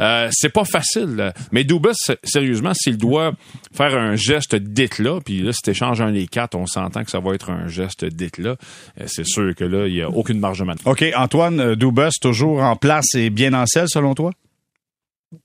[0.00, 1.14] Euh, C'est pas facile.
[1.16, 1.32] là.
[1.52, 3.32] Mais Dubas, sérieusement, s'il doit
[3.72, 7.20] faire un geste d'éclat, puis là, si t'échanges un des quatre, on s'entend que ça
[7.20, 8.56] va être un geste d'éclat.
[9.00, 10.86] Euh, c'est sûr que là, il y a aucune marge de manœuvre.
[10.90, 14.32] OK, Antoine euh, Dubas, toujours en place et bien en selle, selon toi?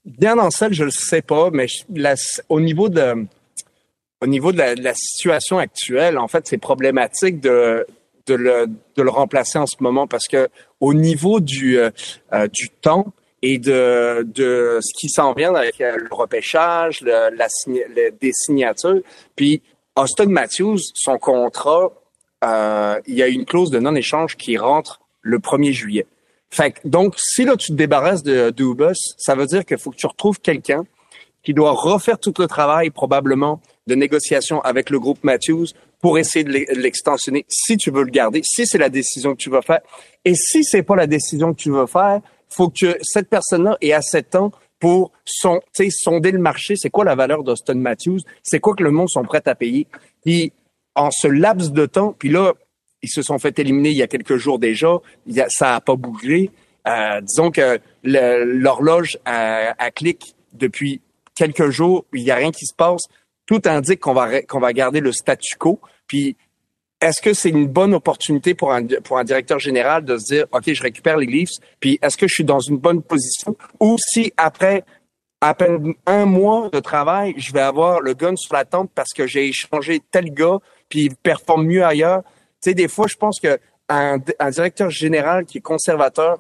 [0.06, 2.16] Bien en selle, je le sais pas, mais je- la-
[2.50, 3.26] au niveau de
[4.22, 7.86] au niveau de la, de la situation actuelle, en fait, c'est problématique de
[8.28, 11.92] de le de le remplacer en ce moment parce que au niveau du euh,
[12.34, 17.36] euh, du temps et de de ce qui s'en vient avec euh, le repêchage, le,
[17.36, 17.48] la
[18.20, 19.02] des signatures,
[19.36, 19.62] puis
[19.96, 21.92] Austin Matthews, son contrat,
[22.44, 26.06] euh, il y a une clause de non-échange qui rentre le 1er juillet.
[26.50, 29.92] Fait que, donc, si là, tu te débarrasses de Dubas, ça veut dire qu'il faut
[29.92, 30.86] que tu retrouves quelqu'un
[31.44, 35.68] qui doit refaire tout le travail, probablement, de négociation avec le groupe Matthews
[36.02, 39.32] pour essayer de l'e- de l'extensionner si tu veux le garder, si c'est la décision
[39.34, 39.82] que tu veux faire.
[40.24, 43.94] Et si c'est pas la décision que tu veux faire, faut que cette personne-là ait
[43.94, 46.76] assez de temps pour son, sonder le marché.
[46.76, 48.20] C'est quoi la valeur d'Austin Matthews?
[48.44, 49.88] C'est quoi que le monde sont prêts à payer?
[50.24, 50.52] Puis,
[50.96, 52.54] en ce laps de temps, puis là,
[53.02, 54.98] ils se sont fait éliminer il y a quelques jours déjà.
[55.28, 56.52] Il a- ça pas bougé.
[56.88, 61.02] Euh, disons que l'horloge à, à clic depuis
[61.36, 63.04] quelques jours, il y a rien qui se passe.
[63.46, 65.80] Tout indique qu'on va qu'on va garder le statu quo.
[66.08, 66.36] Puis
[67.02, 70.46] est-ce que c'est une bonne opportunité pour un pour un directeur général de se dire
[70.52, 73.56] ok je récupère les Leafs puis est-ce que je suis dans une bonne position?
[73.80, 74.84] Ou si après
[75.42, 79.14] à peine un mois de travail je vais avoir le gun sur la tempe parce
[79.14, 80.58] que j'ai échangé tel gars
[80.90, 82.24] puis il performe mieux ailleurs?
[82.62, 83.60] Tu sais des fois je pense que
[83.90, 86.40] un, un directeur général qui est conservateur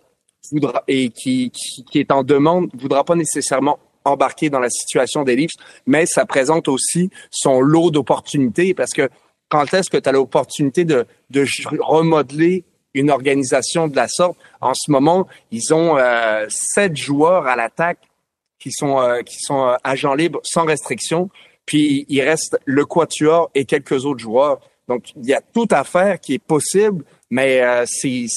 [0.51, 5.23] voudra et qui, qui, qui est en demande voudra pas nécessairement embarquer dans la situation
[5.23, 9.09] des Leafs, mais ça présente aussi son lot d'opportunités parce que
[9.49, 11.45] quand est-ce que tu as l'opportunité de, de
[11.79, 14.37] remodeler une organisation de la sorte?
[14.61, 17.99] En ce moment, ils ont euh, sept joueurs à l'attaque
[18.59, 21.29] qui sont euh, qui sont euh, agents libres sans restriction,
[21.65, 24.59] puis il reste le quatuor et quelques autres joueurs.
[24.87, 28.27] Donc il y a tout à faire qui est possible, mais c'est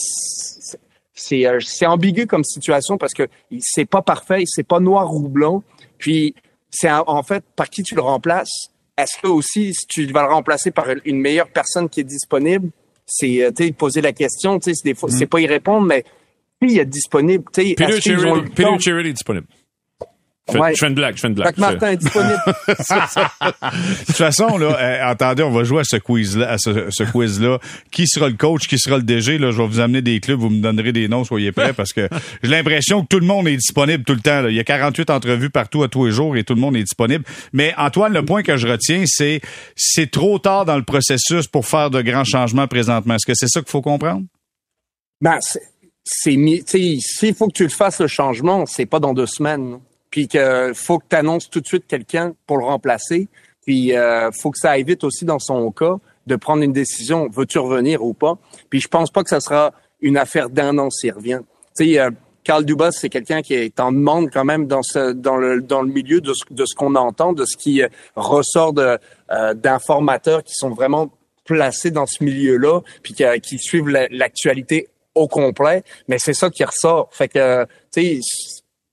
[1.20, 3.28] c'est c'est ambigu comme situation parce que
[3.60, 5.62] c'est pas parfait, c'est pas noir ou blanc.
[5.98, 6.34] Puis
[6.70, 8.70] c'est en fait par qui tu le remplaces?
[8.96, 12.70] Est-ce que aussi, si tu vas le remplacer par une meilleure personne qui est disponible,
[13.06, 15.26] c'est, euh, tu poser la question, tu sais, c'est, mm-hmm.
[15.26, 16.04] pas y répondre, mais
[16.60, 17.74] puis il est disponible, tu sais.
[17.74, 19.46] Peter Cherry est disponible.
[20.53, 21.55] Je fais une blague, je fais une blague.
[21.55, 22.38] Fait Martin est disponible.
[22.68, 27.05] de toute façon, là, euh, attendez, on va jouer à ce quiz-là, à ce, ce
[27.05, 27.59] quiz-là.
[27.90, 29.38] Qui sera le coach, qui sera le DG?
[29.38, 31.92] Là, je vais vous amener des clubs, vous me donnerez des noms, soyez prêts, parce
[31.92, 32.09] que
[32.42, 34.42] j'ai l'impression que tout le monde est disponible tout le temps.
[34.42, 34.51] Là.
[34.51, 36.82] Il y a 48 entrevues partout à tous les jours et tout le monde est
[36.82, 37.24] disponible.
[37.53, 39.40] Mais Antoine, le point que je retiens, c'est
[39.76, 43.14] c'est trop tard dans le processus pour faire de grands changements présentement.
[43.14, 44.24] Est-ce que c'est ça qu'il faut comprendre?
[45.20, 45.61] Ben, c'est,
[46.05, 46.36] c'est,
[47.01, 49.78] s'il faut que tu le fasses le changement, c'est pas dans deux semaines
[50.11, 53.28] puis qu'il faut que tu annonces tout de suite quelqu'un pour le remplacer.
[53.64, 55.96] Puis euh, faut que ça aille vite aussi dans son cas
[56.26, 58.38] de prendre une décision, veux-tu revenir ou pas?
[58.70, 61.40] Puis je pense pas que ça sera une affaire d'un an s'il revient.
[61.76, 62.11] Tu sais, euh,
[62.44, 65.82] Carl Dubas, c'est quelqu'un qui est en demande quand même dans ce dans le dans
[65.82, 68.96] le milieu de ce, de ce qu'on entend, de ce qui euh, ressort euh,
[69.54, 71.11] d'informateurs qui sont vraiment
[71.44, 75.82] placés dans ce milieu-là, puis qui, qui suivent l'actualité au complet.
[76.09, 77.09] Mais c'est ça qui ressort.
[77.12, 78.20] Fait que tu sais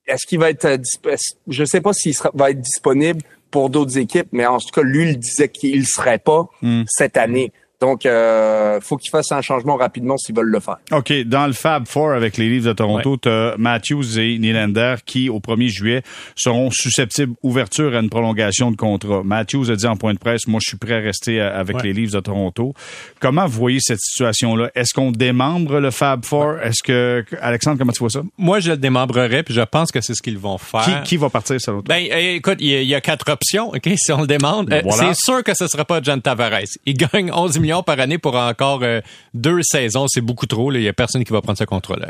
[0.08, 1.16] est-ce qu'il va être, euh,
[1.48, 4.82] je ne sais pas s'il va être disponible pour d'autres équipes, mais en tout cas,
[4.82, 6.84] lui, il disait qu'il ne serait pas hmm.
[6.88, 7.52] cette année.
[7.82, 10.78] Donc, euh, faut qu'ils fassent un changement rapidement s'ils veulent le faire.
[10.92, 11.12] OK.
[11.26, 15.30] Dans le Fab Four avec les Leafs de Toronto, tu as Matthews et Nylander qui,
[15.30, 16.02] au 1er juillet,
[16.36, 19.22] seront susceptibles d'ouverture à une prolongation de contrat.
[19.24, 21.94] Matthews a dit en point de presse, moi, je suis prêt à rester avec les
[21.94, 22.74] Leafs de Toronto.
[23.20, 24.72] Comment vous voyez cette situation-là?
[24.76, 26.60] Est-ce qu'on démembre le Fab Four?
[26.62, 28.22] Est-ce que, Alexandre, comment tu vois ça?
[28.38, 31.04] Moi, je le démembrerais, puis je pense que c'est ce qu'ils vont faire.
[31.04, 34.22] Qui, va partir, ça, Ben, eh, écoute, il y, a quatre options, OK, si on
[34.22, 34.72] le demande.
[34.72, 36.62] Euh, c'est sûr que ce sera pas John Tavares.
[36.86, 39.02] Il gagne 11 millions par année pour encore euh,
[39.34, 40.08] deux saisons.
[40.08, 40.72] C'est beaucoup trop.
[40.72, 42.10] Il y a personne qui va prendre ce contrat-là.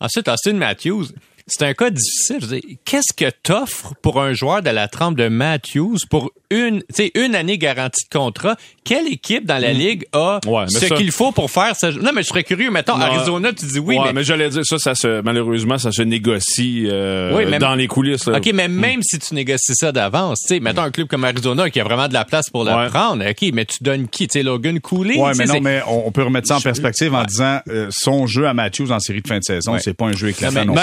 [0.00, 1.06] Ensuite, Austin Matthews,
[1.46, 2.60] c'est un cas difficile.
[2.84, 6.82] Qu'est-ce que t'offres pour un joueur de la trempe de Matthews pour une,
[7.14, 8.56] une année garantie de contrat?
[8.84, 9.76] Quelle équipe dans la hmm.
[9.76, 11.90] ligue a ce qu'il faut pour faire ça?
[11.92, 12.70] Non, mais je serais curieux.
[12.70, 13.98] Mettons, Arizona, tu dis oui.
[14.02, 18.28] mais, mais j'allais dire ça, ça se, malheureusement, ça se négocie euh, dans les coulisses.
[18.28, 18.72] OK, mais hmm.
[18.72, 21.84] même si tu négocies ça d'avance, tu sais, mettons un club comme Arizona qui a
[21.84, 24.28] vraiment de la place pour le prendre, OK, mais tu donnes qui?
[24.28, 25.16] Tu sais, Logan Cooley?
[25.16, 28.46] Ouais, mais non, mais on, peut remettre ça en perspective en disant euh, son jeu
[28.46, 30.74] à Matthews en série de fin de saison, c'est pas un jeu éclatant non,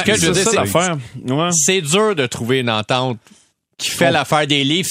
[1.51, 3.17] c'est dur de trouver une entente
[3.77, 4.89] qui fait l'affaire des livres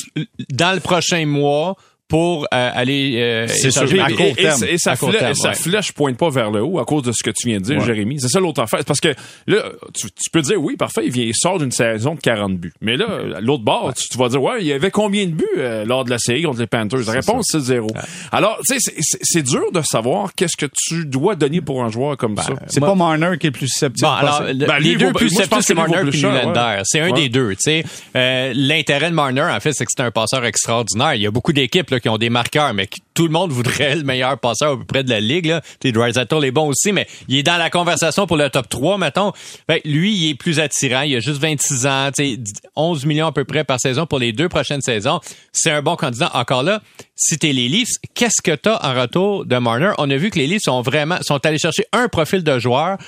[0.50, 1.76] dans le prochain mois
[2.08, 3.86] pour euh, aller euh, c'est à
[4.16, 4.64] court terme.
[4.64, 7.58] Et, sa, flèche pointe pas vers le haut à cause de ce que tu viens
[7.58, 8.18] de dire, Jérémy.
[8.18, 8.80] C'est ça l'autre affaire.
[8.86, 9.14] Parce que
[9.46, 9.62] là,
[9.94, 12.72] tu, peux dire oui, parfait, il vient, il sort d'une saison de 40 buts.
[12.80, 15.84] Mais là, l'autre bord, tu, vas dire ouais, il y avait combien de buts euh,
[15.84, 17.06] lors de la série contre les Panthers?
[17.06, 17.88] La réponse c'est zéro.
[18.32, 18.92] Alors, tu sais,
[19.22, 22.54] c'est dur de savoir qu'est-ce que tu dois donner pour un joueur comme ben, ça.
[22.68, 24.08] C'est pas Marner qui est le plus susceptible.
[24.08, 26.80] Bon, alors, ben, les deux plus susceptibles, c'est Marner et Nylander.
[26.84, 27.54] C'est un des deux.
[27.56, 27.82] Tu
[28.14, 31.14] sais, l'intérêt de Marner, en fait, c'est que c'est un passeur extraordinaire.
[31.14, 34.02] Il y a beaucoup d'équipes qui ont des marqueurs, mais tout le monde voudrait le
[34.02, 35.46] meilleur passeur à peu près de la ligue.
[35.46, 35.60] Là.
[35.82, 39.32] Drysdale est bon aussi, mais il est dans la conversation pour le top 3, mettons.
[39.66, 41.02] Ben, lui, il est plus attirant.
[41.02, 42.10] Il a juste 26 ans,
[42.76, 45.20] 11 millions à peu près par saison pour les deux prochaines saisons.
[45.52, 46.30] C'est un bon candidat.
[46.34, 46.82] Encore là,
[47.16, 49.92] si t'es les Leafs, qu'est-ce que t'as en retour de Marner?
[49.98, 52.98] On a vu que les Leafs sont vraiment, sont allés chercher un profil de joueur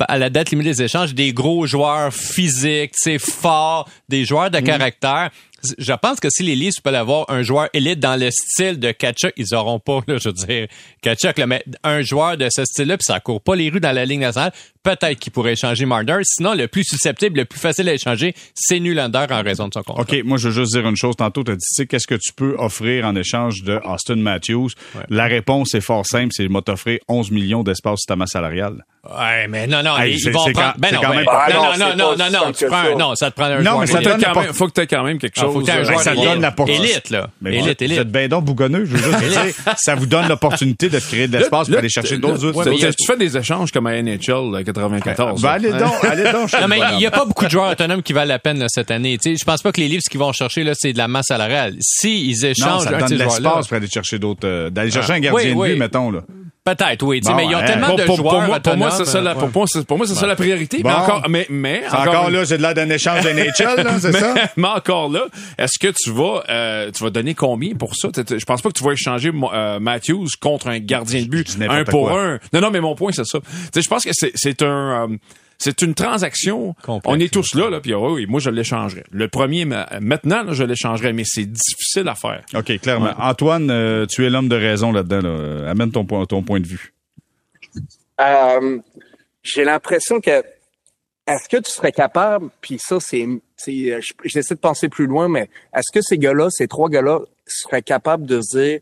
[0.00, 4.64] à la date limite des échanges, des gros joueurs physiques, forts, des joueurs de mm.
[4.64, 5.30] caractère
[5.78, 8.92] je pense que si les Leafs peuvent avoir un joueur élite dans le style de
[8.92, 10.68] Kachuk, ils auront pas, là, je veux dire,
[11.02, 14.04] Kachuk, mais un joueur de ce style-là, puis ça court pas les rues dans la
[14.04, 14.52] ligne nationale,
[14.82, 16.18] peut-être qu'il pourrait échanger Marner.
[16.22, 19.82] Sinon, le plus susceptible, le plus facile à échanger, c'est Nylander en raison de son
[19.82, 20.02] contrat.
[20.02, 21.16] OK, moi, je veux juste dire une chose.
[21.16, 24.16] Tantôt, tu as dit, tu sais, qu'est-ce que tu peux offrir en échange de Austin
[24.16, 24.70] Matthews?
[25.08, 28.84] La réponse est fort simple, c'est de t'offrir 11 millions d'espace sur ta masse salariale.
[29.08, 30.74] Ouais, mais non, non, ils vont prendre.
[30.78, 33.62] Ben non, ben, non, non, non, non, non, tu prends, non, ça te prend un
[33.62, 35.52] non, mais ça te quand même, faut que tu aies quand même quelque chose.
[35.52, 37.28] faut que un joueur ça donne la élite, là.
[37.44, 37.96] élite, élite.
[37.96, 41.28] Vous êtes bien donc bougonneux, je veux juste dire, ça vous donne l'opportunité de créer
[41.28, 42.52] de l'espace pour aller chercher d'autres
[42.96, 45.42] Tu fais des échanges comme à NHL 94.
[45.42, 46.52] Ben, allez donc, allez donc.
[46.60, 48.90] Non, mais il y a pas beaucoup de joueurs autonomes qui valent la peine cette
[48.90, 49.18] année.
[49.18, 51.08] Tu sais, je pense pas que les livres qu'ils vont chercher là, c'est de la
[51.08, 51.74] masse salariale.
[51.80, 55.14] Si ils échangent non, ça donne de l'espace pour aller chercher d'autres, euh, d'aller chercher
[55.14, 56.20] un gardien de but, mettons là.
[56.66, 57.20] Peut-être, oui.
[57.36, 57.64] mais ils ont hein.
[57.64, 59.38] tellement de joueurs moi, c'est autonomes, ça, la, ouais.
[59.50, 60.82] pour moi, c'est, pour moi, c'est ça la priorité.
[60.82, 60.88] Bon.
[60.88, 63.82] Mais encore, mais, mais, C'est encore une- là, j'ai de l'air d'un échange de NHL,
[63.84, 64.34] là, c'est mais, ça?
[64.56, 65.22] mais encore là,
[65.58, 68.08] est-ce que tu vas, euh, tu vas donner combien pour ça?
[68.16, 71.84] Je pense pas que tu vas échanger euh, Matthews contre un gardien de but, un
[71.84, 72.22] pour quoi.
[72.22, 72.38] un.
[72.52, 73.38] Non, non, mais mon point, c'est ça.
[73.74, 75.16] Je pense que c'est, c'est un, euh,
[75.58, 76.74] c'est une transaction.
[77.04, 79.04] On est tous là, là, puis oui, oui, moi je l'échangerais.
[79.10, 82.42] Le premier, ma- maintenant, là, je l'échangerais, mais c'est difficile à faire.
[82.54, 83.14] OK, clairement.
[83.18, 85.20] Antoine, euh, tu es l'homme de raison là-dedans.
[85.22, 85.70] Là.
[85.70, 86.92] Amène ton, point- ton point de vue.
[88.20, 88.78] Euh,
[89.42, 90.42] j'ai l'impression que
[91.26, 95.28] est-ce que tu serais capable, puis ça c'est, c'est euh, j'essaie de penser plus loin,
[95.28, 98.80] mais est-ce que ces gars-là, ces trois gars-là, seraient capables de se dire,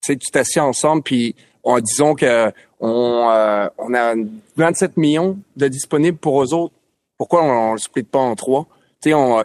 [0.00, 1.34] tu sais, tu t'assieds ensemble, puis
[1.64, 4.14] en disons que on, euh, on a
[4.56, 6.74] 27 millions de disponibles pour eux autres,
[7.16, 8.66] pourquoi on, on le split pas en trois?
[9.00, 9.44] Tu sais, on, euh,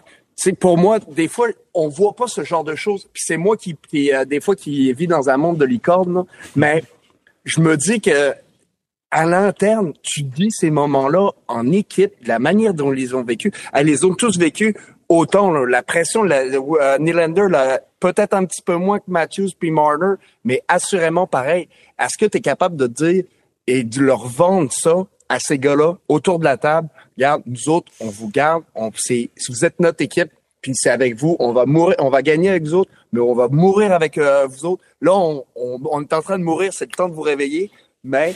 [0.58, 3.08] pour moi, des fois, on voit pas ce genre de choses.
[3.12, 6.14] Puis c'est moi qui, qui, euh, des fois, qui vis dans un monde de licorne,
[6.14, 6.24] là.
[6.56, 6.82] mais
[7.44, 8.34] je me dis que
[9.10, 13.52] à l'interne, tu dis ces moments-là en équipe, la manière dont ils ont vécu.
[13.72, 14.76] Elles les ont tous vécu
[15.08, 15.50] autant.
[15.50, 20.62] là, la pression, la, euh, peut-être un petit peu moins que Matthews puis Marner, mais
[20.68, 21.68] assurément pareil.
[21.98, 23.24] Est-ce que tu es capable de dire
[23.66, 24.94] et de leur vendre ça
[25.28, 26.88] à ces gars-là autour de la table?
[27.16, 28.62] Regarde, nous autres, on vous garde.
[28.74, 30.30] On, si vous êtes notre équipe,
[30.62, 33.34] puis c'est avec vous, on va mourir, on va gagner avec vous autres, mais on
[33.34, 34.84] va mourir avec euh, vous autres.
[35.00, 37.70] Là, on, on, on est en train de mourir, c'est le temps de vous réveiller,
[38.04, 38.34] mais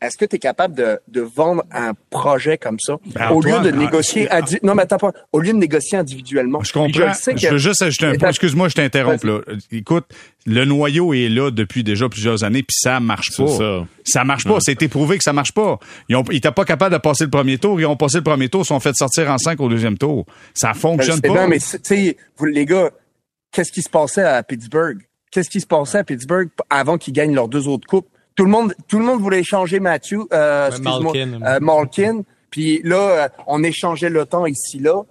[0.00, 3.58] est-ce que tu es capable de, de vendre un projet comme ça Ben, au lieu
[3.60, 6.62] de négocier ah, indi- non mais attends pas au lieu de négocier individuellement?
[6.62, 7.12] Je comprends.
[7.12, 8.28] Je, veux juste ajouter un point.
[8.28, 9.40] Excuse-moi, je t'interromps là.
[9.72, 10.06] Écoute,
[10.46, 13.46] le noyau est là depuis déjà plusieurs années, puis ça marche pas.
[13.46, 14.24] C'est ça.
[14.24, 14.58] marche pas.
[14.60, 15.78] C'est éprouvé que ça marche pas.
[16.08, 17.80] Ils ont, ils étaient pas capables de passer le premier tour.
[17.80, 20.26] Ils ont passé le premier tour, ils sont fait sortir en cinq au deuxième tour.
[20.54, 21.34] Ça fonctionne Ben, c'est pas.
[21.34, 22.90] bien, mais tu sais, vous, les gars,
[23.52, 24.98] qu'est-ce qui se passait à Pittsburgh?
[25.30, 28.08] Qu'est-ce qui se passait à Pittsburgh avant qu'ils gagnent leurs deux autres coupes?
[28.38, 31.42] Tout le monde, tout le monde voulait échanger Matthew, euh, Malkin.
[31.42, 32.22] euh, Malkin.
[32.52, 35.02] Puis là, euh, on échangeait le temps ici là.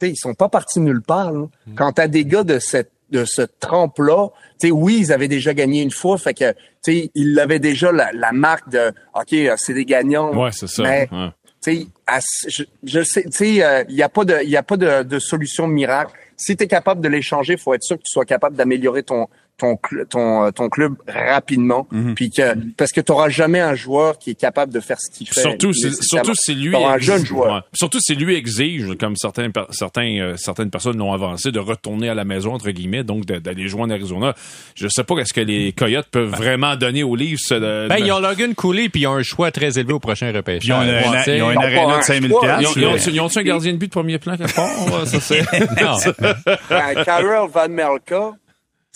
[0.00, 1.32] Tu sais, ils sont pas partis nulle part.
[1.32, 1.46] Là.
[1.74, 4.28] Quand t'as des gars de cette de ce trempe-là,
[4.70, 6.54] oui, ils avaient déjà gagné une fois, fait que,
[7.14, 10.32] ils avaient déjà la, la marque de, ok, euh, c'est des gagnants.
[10.36, 10.82] Ouais, c'est ça.
[10.84, 11.08] Mais
[11.66, 11.86] Ouais.
[12.06, 12.18] à-
[12.48, 14.76] je, je sais, tu sais, euh, il n'y a pas de, il y a pas
[14.76, 16.12] de, de solution miracle.
[16.36, 19.02] Si tu es capable de l'échanger, il faut être sûr que tu sois capable d'améliorer
[19.04, 19.26] ton
[19.58, 22.14] ton cl- ton euh, ton club rapidement, Mhm.
[22.14, 22.42] puis que
[22.76, 25.40] parce que tu n'auras jamais un joueur qui est capable de faire ce qu'il fait.
[25.40, 27.54] Surtout, surtout si lui un exige- jeune joueur.
[27.54, 27.60] ouais.
[27.72, 32.14] Surtout si lui exige, comme certains, certains, euh, certaines personnes l'ont avancé, de retourner à
[32.14, 34.34] la maison entre guillemets, donc d'aller jouer en Arizona.
[34.74, 37.40] Je sais pas est-ce que les Coyotes peuvent vraiment donner aux Leafs.
[37.52, 39.98] euh, Ben, de- ils ont Logan Cooley puis ils ont un choix très élevé au
[40.00, 40.60] prochain repêchage.
[40.60, 41.38] Puis ils ont une, Ouais, sais.
[41.38, 42.42] ils ont une Ils ont aréna pas de un 5000 choix.
[42.60, 42.98] Ils ont, ils ont- là.
[43.10, 45.06] ils ont-tu un gardien de but de premier plan quelque part?
[45.06, 45.40] Ça, c'est...
[45.82, 45.96] Non.
[46.68, 48.32] Ben, Van Melka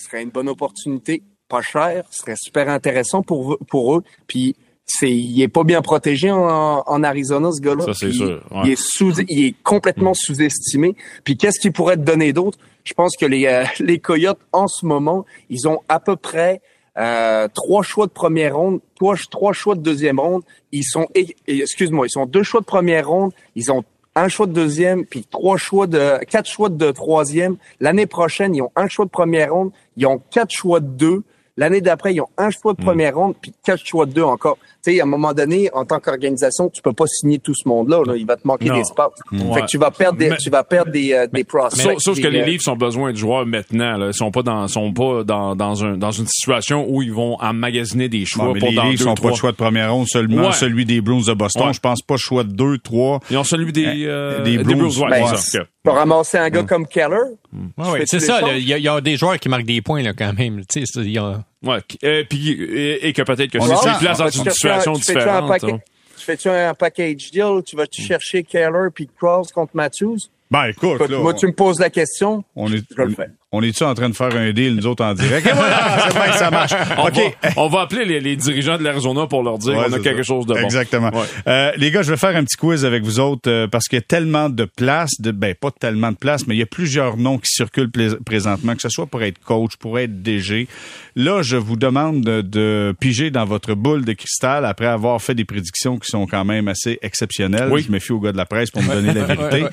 [0.01, 4.03] serait une bonne opportunité, pas cher, serait super intéressant pour eux- pour eux.
[4.27, 7.85] Puis c'est, il est pas bien protégé en, en Arizona ce gars-là.
[7.85, 8.61] Ça, c'est sûr, ouais.
[8.65, 10.97] Il est sous, il est complètement sous-estimé.
[11.25, 12.59] Puis qu'est-ce qu'il pourrait te donner d'autre?
[12.85, 16.61] Je pense que les euh, les Coyotes en ce moment, ils ont à peu près
[16.99, 20.43] euh, trois choix de première ronde, trois, trois choix de deuxième ronde.
[20.73, 21.07] Ils sont,
[21.47, 23.33] excuse-moi, ils sont deux choix de première ronde.
[23.55, 23.85] Ils ont
[24.17, 27.57] un choix de deuxième, puis trois choix de quatre choix de troisième.
[27.79, 29.71] L'année prochaine, ils ont un choix de première ronde,
[30.01, 31.23] ils ont quatre choix de deux.
[31.57, 34.57] L'année d'après, ils ont un choix de première ronde, puis quatre choix de deux encore.
[34.83, 37.69] Tu sais, à un moment donné, en tant qu'organisation, tu peux pas signer tout ce
[37.69, 38.01] monde-là.
[38.07, 38.17] là.
[38.17, 38.77] Il va te manquer Non.
[38.79, 39.11] d'espace.
[39.31, 39.53] Ouais.
[39.55, 41.83] Fait que tu vas perdre des, Mais- tu vas perdre des, euh, des prospects.
[41.83, 43.99] Sauf, sauf que des, les euh, Leafs ont besoin de joueurs maintenant.
[43.99, 44.07] Là.
[44.07, 47.37] Ils sont pas dans, sont pas dans, dans, un, dans une situation où ils vont
[47.41, 49.31] emmagasiner des choix Bon, mais pour les dans Leafs deux, n'ont pas trois.
[49.33, 50.53] de choix de première ronde, seulement Ouais.
[50.53, 51.67] celui des Bruins de Boston.
[51.67, 51.73] Ouais.
[51.75, 53.21] Je pense pas choix de 2, 3.
[53.31, 54.77] Ils ont celui des, euh, des des Bruins.
[54.89, 55.11] Bruins.
[55.11, 55.21] ouais,
[55.53, 55.65] Ben.
[55.83, 57.17] Pour ramasser un gars comme Keller,
[57.53, 58.41] Ouais, ouais, c'est ça.
[58.57, 60.61] Il y, a- il y a des joueurs qui marquent des points là, quand même.
[60.67, 61.79] Tu sais, c'est- il y a- Ouais.
[62.03, 64.29] Et, puis, et, et que peut-être que On si est tu sans- les places dans
[64.29, 65.49] une situation un- tu un différente.
[65.49, 65.81] paquet- hein.
[66.17, 67.63] Tu fais-tu un package deal?
[67.67, 70.19] Tu vas-tu chercher Keller puis Cross contre Matthews?
[70.51, 72.45] Ben, écoute, Écoute, là, moi, tu me poses la question.
[72.57, 73.29] on est, je le fais.
[73.53, 75.45] On est-tu en train de faire un deal, nous autres, en direct?
[75.47, 76.73] Et voilà, c'est bien que ça marche.
[76.99, 77.15] On, OK.
[77.43, 79.99] va, on va appeler les, les dirigeants de l'Arizona pour leur dire Ouais, qu'on a
[79.99, 80.35] quelque ça.
[80.35, 80.61] chose de bon.
[80.61, 81.11] Exactement.
[81.11, 81.25] Ouais.
[81.49, 83.97] Euh, les gars, je vais faire un petit quiz avec vous autres euh, parce qu'il
[83.97, 86.67] y a tellement de places, de, ben pas tellement de places, mais il y a
[86.67, 87.91] plusieurs noms qui circulent
[88.25, 90.69] présentement, que ce soit pour être coach, pour être DG.
[91.17, 95.35] Là, je vous demande de, de piger dans votre boule de cristal après avoir fait
[95.35, 97.69] des prédictions qui sont quand même assez exceptionnelles.
[97.71, 97.83] Oui.
[97.85, 99.67] Je me fie au gars de la presse pour me donner la vérité.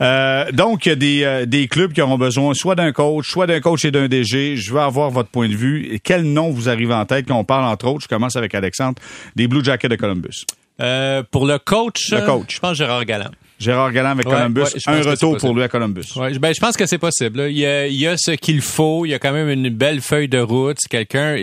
[0.00, 3.46] Euh, donc, il y a des, des clubs qui auront besoin soit d'un coach, soit
[3.46, 4.56] d'un coach et d'un DG.
[4.56, 5.86] Je veux avoir votre point de vue.
[5.92, 8.54] Et quel nom vous arrive en tête quand on parle, entre autres, je commence avec
[8.54, 9.00] Alexandre,
[9.36, 10.44] des Blue Jackets de Columbus.
[10.80, 12.54] Euh, pour le coach, Le coach.
[12.54, 13.30] je pense Gérard Galland.
[13.60, 14.60] Gérard Galland avec Ouais, Columbus.
[14.62, 16.06] ouais, un retour pour lui à Columbus.
[16.16, 17.38] Ouais, ben, je pense que c'est possible.
[17.40, 17.48] là.
[17.48, 19.04] Il, y a, il y a ce qu'il faut.
[19.04, 20.78] Il y a quand même une belle feuille de route.
[20.80, 21.36] C'est quelqu'un.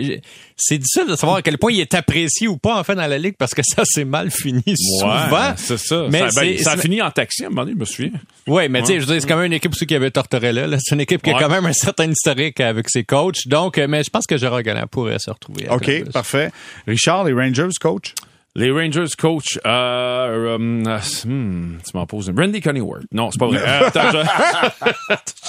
[0.56, 3.06] C'est difficile de savoir à quel point il est apprécié ou pas en fait dans
[3.06, 5.52] la ligue parce que ça c'est mal fini souvent.
[5.56, 6.06] C'est ça.
[6.10, 8.10] Mais ça, ben, ça a fini en taxi à un moment donné, je me souviens.
[8.48, 10.10] Oui, mais tu sais, je veux dire, c'est quand même une équipe aussi qui avait
[10.10, 10.66] Tortorella.
[10.66, 10.78] là.
[10.80, 13.46] C'est une équipe qui a quand même un certain historique avec ses coachs.
[13.46, 15.68] Donc, euh, mais je pense que Gérard Galland pourrait se retrouver.
[15.68, 16.10] à OK, Columbus.
[16.12, 16.50] parfait.
[16.88, 18.14] Richard, les Rangers, coach?
[18.58, 22.38] Les Rangers coach, euh, euh, hmm, tu m'en poses une.
[22.38, 23.04] Randy Cunningworth.
[23.12, 23.58] Non, c'est pas vrai.
[23.64, 24.18] Euh, attends, je,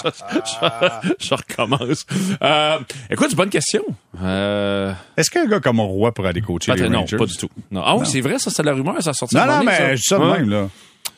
[0.04, 0.10] je-
[1.18, 2.06] je- je recommence.
[2.42, 2.78] Euh,
[3.10, 3.82] écoute, bonne question.
[4.22, 7.16] Euh, Est-ce qu'un gars comme Roy pourrait aller coacher les Patrick- non, Rangers?
[7.16, 7.48] pas du tout.
[7.70, 7.82] Non.
[7.84, 9.34] Ah oui, c'est vrai, ça, c'est la rumeur, ça a sorti.
[9.34, 10.38] Non, non, mais je dis ça de Ouais.
[10.38, 10.68] même, là.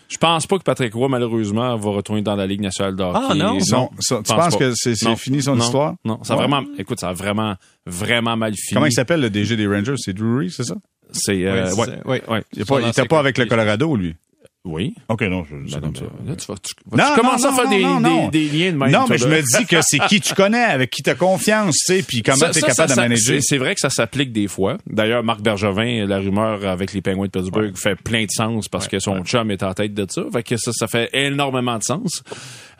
[0.08, 3.18] Je pense pas que Patrick Roy, malheureusement, va retourner dans la Ligue nationale de hockey.
[3.30, 3.54] Ah, non?
[3.70, 4.58] Non, ça- tu pense penses pas.
[4.58, 5.64] que c'est- fini son Non.
[5.64, 5.94] histoire?
[6.04, 6.42] Non, ça a Ouais.
[6.46, 7.54] vraiment, écoute, ça a vraiment,
[7.86, 8.74] vraiment mal fini.
[8.74, 9.94] Comment il s'appelle le DG des Rangers?
[9.96, 10.74] C'est Drury, c'est ça?
[11.12, 11.86] C'est, euh, ouais.
[12.04, 12.20] Oui.
[12.28, 12.42] ouais.
[12.54, 13.46] Il Son était pas, avec le.
[13.46, 14.16] Colorado, lui.
[14.64, 14.94] Oui.
[15.08, 16.02] OK, non, je dis Ben comme ça.
[16.22, 18.76] mais là, tu vas, tu, Non, tu commences non, à faire non, des, liens de
[18.76, 18.90] même.
[18.92, 21.74] Non, mais je me dis que c'est qui tu connais, avec qui tu as confiance,
[21.84, 23.38] tu sais, puis comment tu es ça, capable ça, de manager.
[23.42, 24.78] c'est- vrai que ça s'applique des fois.
[24.86, 28.86] D'ailleurs, Marc Bergevin, la rumeur avec les Penguins de Pittsburgh fait plein de sens parce
[28.86, 30.22] que son chum est en tête de ça.
[30.32, 32.22] Fait que ça, ça fait énormément de sens.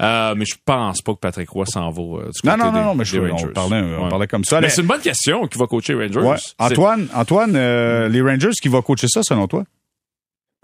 [0.01, 2.64] Euh, mais je pense pas que Patrick Roy s'en va euh, du Non, côté non,
[2.66, 4.61] non, des- non, mais je, on, parlait, on parlait comme ça.
[4.61, 6.43] Mais c'est une bonne question qui va coacher les Rangers.
[6.61, 9.64] Antoine, Antoine euh, les Rangers, qui va coacher ça, selon toi?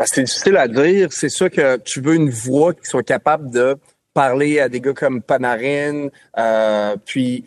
[0.04, 1.12] C'est difficile à dire.
[1.12, 3.76] C'est sûr que tu veux une voix qui soit capable de
[4.14, 7.44] parler à des gars comme Panarin, euh, puis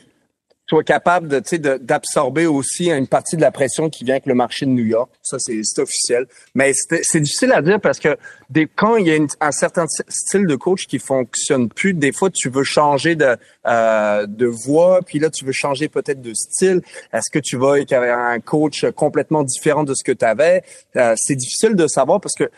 [0.71, 4.65] soit capable de, d'absorber aussi une partie de la pression qui vient avec le marché
[4.65, 5.11] de New York.
[5.21, 6.27] Ça, c'est, officiel.
[6.55, 8.15] Mais c'est, difficile à dire parce que
[8.49, 12.13] des, quand il y a un certain ty- style de coach qui fonctionne plus, des
[12.13, 13.35] fois, tu veux changer de,
[13.67, 16.81] euh, de voix, puis là, tu veux changer peut-être de style.
[17.11, 20.63] Est-ce que tu vas avec un coach complètement différent de ce que tu avais?
[20.95, 22.49] Euh, c'est difficile de savoir parce que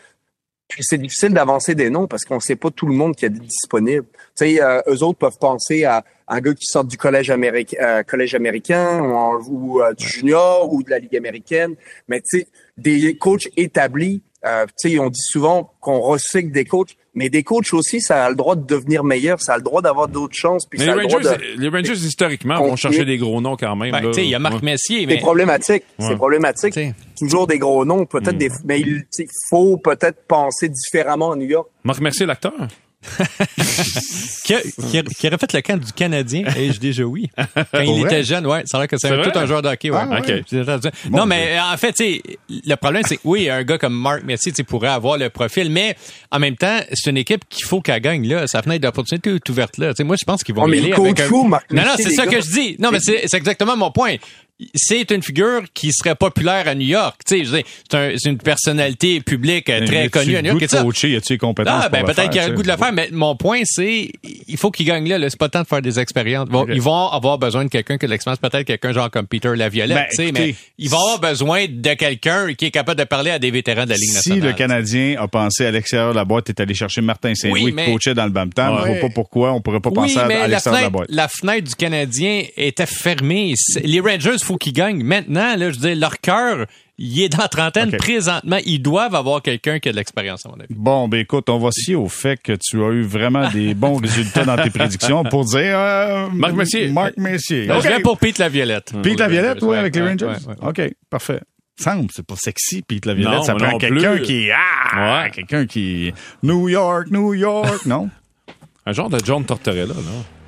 [0.68, 3.30] puis c'est difficile d'avancer des noms parce qu'on sait pas tout le monde qui est
[3.30, 4.06] disponible.
[4.12, 7.76] Tu sais, euh, eux autres peuvent penser à un gars qui sort du collège américain,
[7.80, 9.00] euh, collège américain
[9.46, 11.74] ou, euh, du junior ou de la ligue américaine.
[12.08, 12.48] Mais tu sais,
[12.78, 17.72] des coachs établis, tu sais, on dit souvent qu'on recycle des coachs, mais des coachs
[17.72, 20.66] aussi, ça a le droit de devenir meilleur, ça a le droit d'avoir d'autres chances,
[20.66, 21.60] puis Mais ça les a le droit Rangers, de...
[21.60, 23.92] les Rangers, historiquement, vont chercher des gros noms quand même.
[23.92, 24.08] Ben, là.
[24.08, 24.60] tu sais, il y a Marc Ouais.
[24.62, 26.06] Messier, C'est mais problématique, Ouais.
[26.08, 26.72] c'est problématique.
[26.74, 29.04] tu sais, Toujours des gros noms, peut-être des, mais il
[29.48, 31.68] faut peut-être penser différemment à New York.
[31.84, 32.52] Marc Mercier, l'acteur?
[34.44, 37.30] Qui, a- qui a- qui aurait fait le camp du Canadien, et je déjà oui.
[37.36, 38.02] Quand il vrai?
[38.02, 38.62] était jeune, ouais.
[38.66, 39.98] C'est vrai que c'est tout un joueur de hockey, ouais.
[40.00, 40.44] Ah, ouais.
[41.10, 44.88] Non, mais en fait, le problème, c'est que oui, un gars comme Mark Messier, pourrait
[44.88, 45.96] avoir le profil, mais
[46.30, 48.46] en même temps, c'est une équipe qu'il faut qu'elle gagne là.
[48.46, 49.88] Sa fenêtre d'opportunité est ouverte là.
[49.92, 51.70] Tu sais, moi, je pense qu'ils vont Oh, mais y aller avec un- fou, Marc
[51.72, 52.32] Non, non, c'est ça gars.
[52.38, 52.76] que je dis.
[52.78, 54.16] Non, mais c'est exactement mon point.
[54.74, 57.20] C'est une figure qui serait populaire à New York.
[57.26, 60.60] Tu sais, c'est un- c'est une personnalité publique euh, très Y connue à New York.
[60.62, 60.82] de ça.
[60.82, 63.08] coacher, y compétences Ah, ben peut-être qu'il y a le goût de le faire, mais
[63.10, 64.08] mon point, c'est
[64.46, 65.18] il faut qu'ils gagnent là.
[65.18, 65.28] là.
[65.28, 66.48] C'est pas le temps de faire des expériences.
[66.48, 69.26] Bon, Ils vont avoir besoin de quelqu'un qui a de l'expérience, peut-être quelqu'un genre comme
[69.26, 73.00] Peter Laviolette, Ben, tu sais, mais ils vont avoir besoin de quelqu'un qui est capable
[73.00, 74.48] de parler à des vétérans de la Ligue Si nationale.
[74.50, 77.70] le Canadien a pensé à l'extérieur de la boîte, est allé chercher Martin Saint-Louis Oui,
[77.70, 78.98] qui mais- coachait dans le Bampton, je Ouais.
[79.00, 81.06] vois pas pourquoi on pourrait pas Oui, penser à, l'extérieur de la fenêtre, boîte.
[81.10, 83.54] la fenêtre du Canadien était fermée.
[83.82, 85.56] Les Rangers, faut qu'ils gagnent maintenant.
[85.56, 86.66] Là, je veux dire, leur cœur,
[86.98, 88.58] il est dans la trentaine présentement.
[88.64, 90.66] Ils doivent avoir quelqu'un qui a de l'expérience, à mon avis.
[90.70, 93.74] Bon, ben écoute, on va se fier au fait que tu as eu vraiment des
[93.74, 96.88] bons résultats dans tes prédictions pour dire euh, Marc Messier.
[96.88, 97.66] Marc Messier.
[97.66, 97.82] Ben, OK.
[97.84, 98.92] Je vais pour Pete Laviolette.
[99.02, 100.26] Pete Laviolette, oui, Ouais, avec les Rangers?
[100.26, 100.68] ouais, ouais.
[100.68, 101.40] OK, parfait.
[101.76, 103.38] Semble, c'est pas sexy, Pete Laviolette.
[103.38, 105.30] Non, ça prend quelqu'un qui ah, Ouais.
[105.32, 106.12] quelqu'un qui
[106.44, 108.08] New York, New York, non?
[108.86, 110.00] Un genre de John Tortorella, là.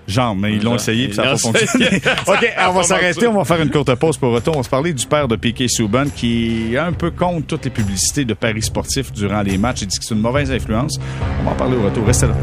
[0.07, 1.87] Genre, mais ils l'ont essayé puis ça n'a pas fonctionné.
[2.27, 4.55] OK, on va s'arrêter, on va faire une courte pause pour retour.
[4.55, 7.65] On va se parler du père de Piquet Souban qui est un peu contre toutes
[7.65, 9.83] les publicités de paris sportifs durant les matchs.
[9.83, 10.99] Il dit que c'est une mauvaise influence.
[11.41, 12.07] On va en parler au retour.
[12.07, 12.35] Restez là.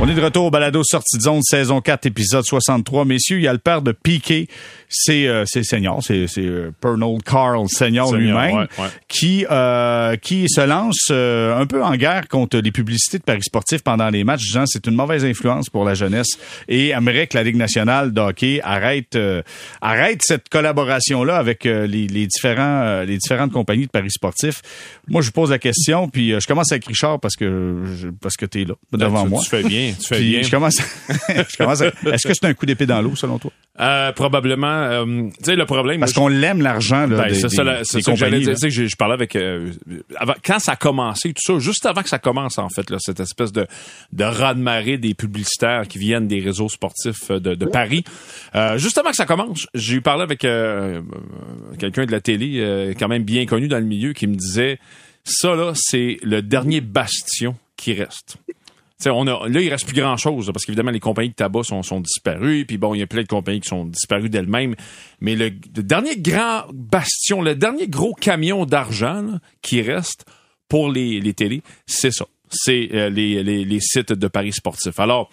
[0.00, 3.04] On est de retour au balado Sortie de zone, saison 4, épisode 63.
[3.04, 4.46] Messieurs, il y a le père de Piquet,
[4.88, 8.88] c'est euh, c'est Senior, c'est c'est euh, Pernod Carl Senior lui-même, ouais, ouais.
[9.08, 13.42] qui euh, qui se lance euh, un peu en guerre contre les publicités de paris
[13.42, 17.36] sportifs pendant les matchs, disant c'est une mauvaise influence pour la jeunesse et aimerait que
[17.36, 19.42] la Ligue nationale de hockey arrête euh,
[19.80, 24.10] arrête cette collaboration là avec euh, les, les différents euh, les différentes compagnies de paris
[24.10, 24.62] sportifs.
[25.08, 28.36] Moi, je vous pose la question, puis je commence avec Richard parce que je- parce
[28.36, 29.42] que t'es là devant Ben, tu, moi.
[29.42, 29.92] Tu fais bien.
[30.00, 30.42] Tu fais Puis bien.
[30.42, 30.76] je commence,
[31.28, 33.50] je commence à- Est-ce que c'est un coup d'épée dans l'eau, selon toi?
[33.80, 34.77] Euh, probablement.
[34.82, 36.00] Euh, tu sais, le problème...
[36.00, 38.40] Parce qu'on l'aime, l'argent, là, Ben, c'est ça, des- la- c'est des ça que j'allais
[38.40, 38.56] dire.
[38.70, 39.72] je parlais avec euh,
[40.16, 42.98] avant, quand ça a commencé tout ça, juste avant que ça commence en fait là,
[43.00, 43.66] cette espèce de
[44.12, 48.04] de raz-de-marée des publicitaires qui viennent des réseaux sportifs euh, de, de Paris.
[48.54, 50.40] Euh, juste avant que ça commence, j'ai eu parlé avec
[51.78, 54.78] quelqu'un de la télé quand même bien connu dans le milieu qui me disait
[55.24, 58.36] ça là, c'est le dernier bastion qui reste.
[58.98, 61.62] T'sais, on a, là, il reste plus grand chose, parce qu'évidemment, les compagnies de tabac
[61.62, 64.74] sont, sont disparues, puis bon, il y a plein de compagnies qui sont disparues d'elles-mêmes.
[65.20, 70.24] Mais le, dernier grand bastion, le dernier gros camion d'argent qui reste
[70.68, 72.26] pour les, les télés, c'est ça.
[72.50, 74.98] C'est euh, les, les, les sites de paris sportifs.
[74.98, 75.30] Alors,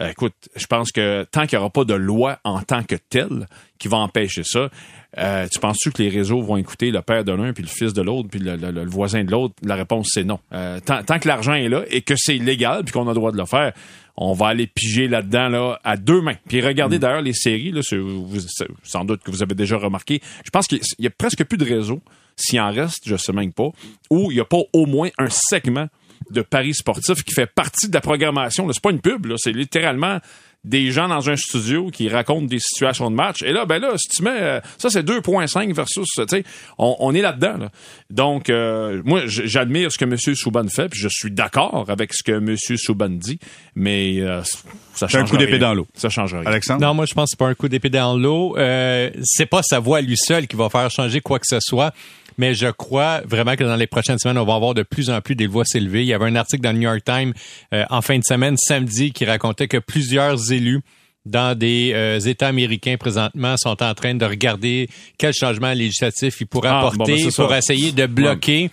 [0.00, 2.94] euh, écoute, je pense que tant qu'il n'y aura pas de loi en tant que
[2.94, 3.46] telle
[3.78, 4.70] qui va empêcher ça,
[5.18, 7.92] euh, tu penses-tu que les réseaux vont écouter le père de l'un, puis le fils
[7.92, 9.54] de l'autre, puis le, le- le voisin de l'autre?
[9.64, 10.38] La réponse, c'est non.
[10.52, 13.14] Euh, tant, tant que l'argent est là et que c'est légal, puis qu'on a le
[13.14, 13.72] droit de le faire,
[14.16, 16.36] on va aller piger là-dedans là, à deux mains.
[16.48, 18.38] Puis regardez d'ailleurs les séries, là, c'est- vous-
[18.84, 21.64] sans doute que vous avez déjà remarqué, je pense qu'il y a presque plus de
[21.64, 22.00] réseaux,
[22.36, 23.70] s'il en reste, je sais même pas,
[24.10, 25.88] où il n'y a pas au moins un segment
[26.30, 28.70] de paris sportifs qui fait partie de la programmation.
[28.72, 29.34] C'est pas une pub, là.
[29.38, 30.18] c'est littéralement
[30.64, 33.42] des gens dans un studio qui racontent des situations de match.
[33.42, 36.44] Et là, ben là, si tu mets euh, ça, c'est 2.5 versus, tu sais,
[36.78, 37.56] on, on est là-dedans.
[37.56, 37.70] là.
[38.10, 40.16] Donc, euh, moi, j'admire ce que M.
[40.18, 42.56] Souban fait, puis je suis d'accord avec ce que M.
[42.56, 43.38] Souban dit,
[43.74, 45.86] mais euh, ça C'est un change coup d'épée dans l'eau.
[45.94, 46.44] Ça change rien.
[46.44, 46.82] Alexandre?
[46.82, 48.56] Non, moi, je pense que c'est pas un coup d'épée dans l'eau.
[48.58, 51.58] Euh, c'est pas sa voix à lui seul qui va faire changer quoi que ce
[51.60, 51.92] soit.
[52.38, 55.20] Mais je crois vraiment que dans les prochaines semaines, on va avoir de plus en
[55.20, 56.02] plus des voix s'élever.
[56.02, 57.32] Il y avait un article dans le New York Times
[57.74, 60.80] euh, en fin de semaine, samedi, qui racontait que plusieurs élus
[61.26, 66.46] dans des euh, États américains présentement sont en train de regarder quels changements législatifs ils
[66.46, 68.70] pourraient Ah, bon, apporter ben, pour essayer de bloquer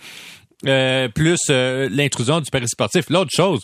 [0.66, 3.10] euh, plus euh, l'intrusion du paris sportif.
[3.10, 3.60] L'autre chose,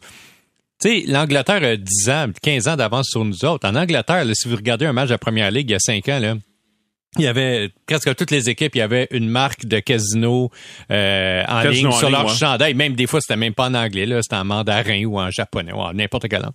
[0.81, 3.69] tu sais, l'Angleterre a 10 ans, 15 ans d'avance sur nous autres.
[3.69, 5.81] En Angleterre, là, si vous regardez un match de la Première Ligue il y a
[5.81, 6.35] 5 ans, là,
[7.19, 10.51] il y avait presque toutes les équipes, il y avait une marque de casino
[10.91, 12.37] euh, en Casino ligne en sur ligne, leur ouais.
[12.37, 12.75] chandail.
[12.75, 15.73] Même des fois, c'était même pas en anglais, là, c'était en mandarin ou en japonais
[15.73, 16.55] ou en n'importe quelle langue.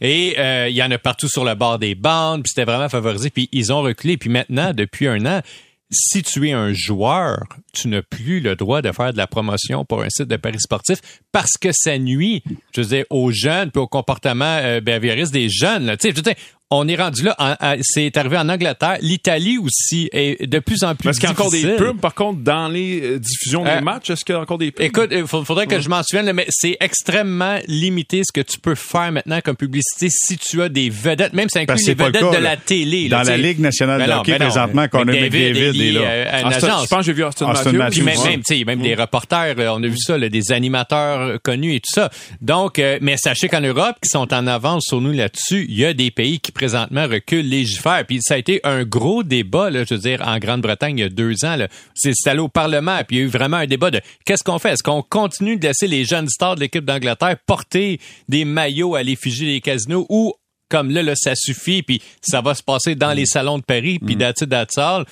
[0.00, 2.88] Et euh, il y en a partout sur le bord des bandes, puis c'était vraiment
[2.88, 3.30] favorisé.
[3.30, 4.16] Puis ils ont reculé.
[4.16, 5.42] Puis maintenant, depuis un an,
[5.90, 9.84] si tu es un joueur, tu n'as plus le droit de faire de la promotion
[9.84, 10.98] pour un site de paris sportif
[11.32, 12.42] parce que ça nuit,
[12.74, 15.86] je veux dire, aux jeunes puis au comportement euh, des jeunes.
[15.86, 15.96] là.
[15.96, 16.34] Tu sais, je veux dire,
[16.70, 17.56] on est rendu là.
[17.82, 18.98] c'est arrivé en Angleterre.
[19.00, 22.14] L'Italie aussi est de plus en plus Est-ce qu'il y a encore des pubs, par
[22.14, 24.10] contre, dans les euh, diffusions des Euh, matchs?
[24.10, 24.84] Est-ce qu'il y a encore des pubs?
[24.84, 28.74] Écoute, il faudrait que je m'en souvienne, mais c'est extrêmement limité ce que tu peux
[28.74, 31.92] faire maintenant comme publicité si tu as des vedettes, même ça inclut Parce que les
[31.92, 32.50] c'est pas le vedettes cas, de là.
[32.50, 33.08] la télé.
[33.08, 33.36] là, Dans la.
[33.38, 36.00] Ligue nationale Ben de hockey, ben présentement, qu'on a McDavid est là.
[36.00, 36.82] euh, Ah, c'est- agence.
[36.82, 37.78] je pense que j'ai vu Austin, Austin Matthews.
[37.78, 37.94] Matthews.
[37.96, 41.40] Puis même, même, tu sais, même des reporters, on a vu ça, là, des animateurs
[41.42, 42.10] connus et tout ça.
[42.42, 45.84] Donc, euh, mais sachez qu'en Europe, qui sont en avance sur nous là-dessus, il y
[45.84, 48.04] a des pays qui présentement reculent légifèrent.
[48.06, 51.04] Puis ça a été un gros débat, là, je veux dire, en Grande-Bretagne il y
[51.04, 51.56] a deux ans.
[51.56, 51.68] là.
[51.94, 54.42] C'est c'est allé au Parlement, puis il y a eu vraiment un débat de qu'est-ce
[54.44, 54.72] qu'on fait?
[54.72, 59.02] Est-ce qu'on continue de laisser les jeunes stars de l'équipe d'Angleterre porter des maillots à
[59.02, 60.34] l'effigie des casinos ou
[60.70, 63.98] comme là, là, ça suffit, puis ça va se passer dans les salons de Paris,
[64.04, 64.18] puis it,
[64.50, 64.76] that's.
[64.76, 65.04] Euh,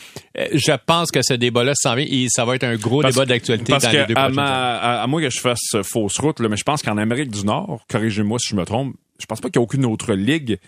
[0.52, 3.24] Je pense que ce débat-là s'en vient et ça va être un gros Parce- débat
[3.24, 6.18] d'actualité dans que les deux à, ma- à, à moins que je fasse euh, fausse
[6.18, 9.24] route, là, mais je pense qu'en Amérique du Nord, corrigez-moi si je me trompe, je
[9.24, 10.58] pense pas qu'il y a aucune autre ligue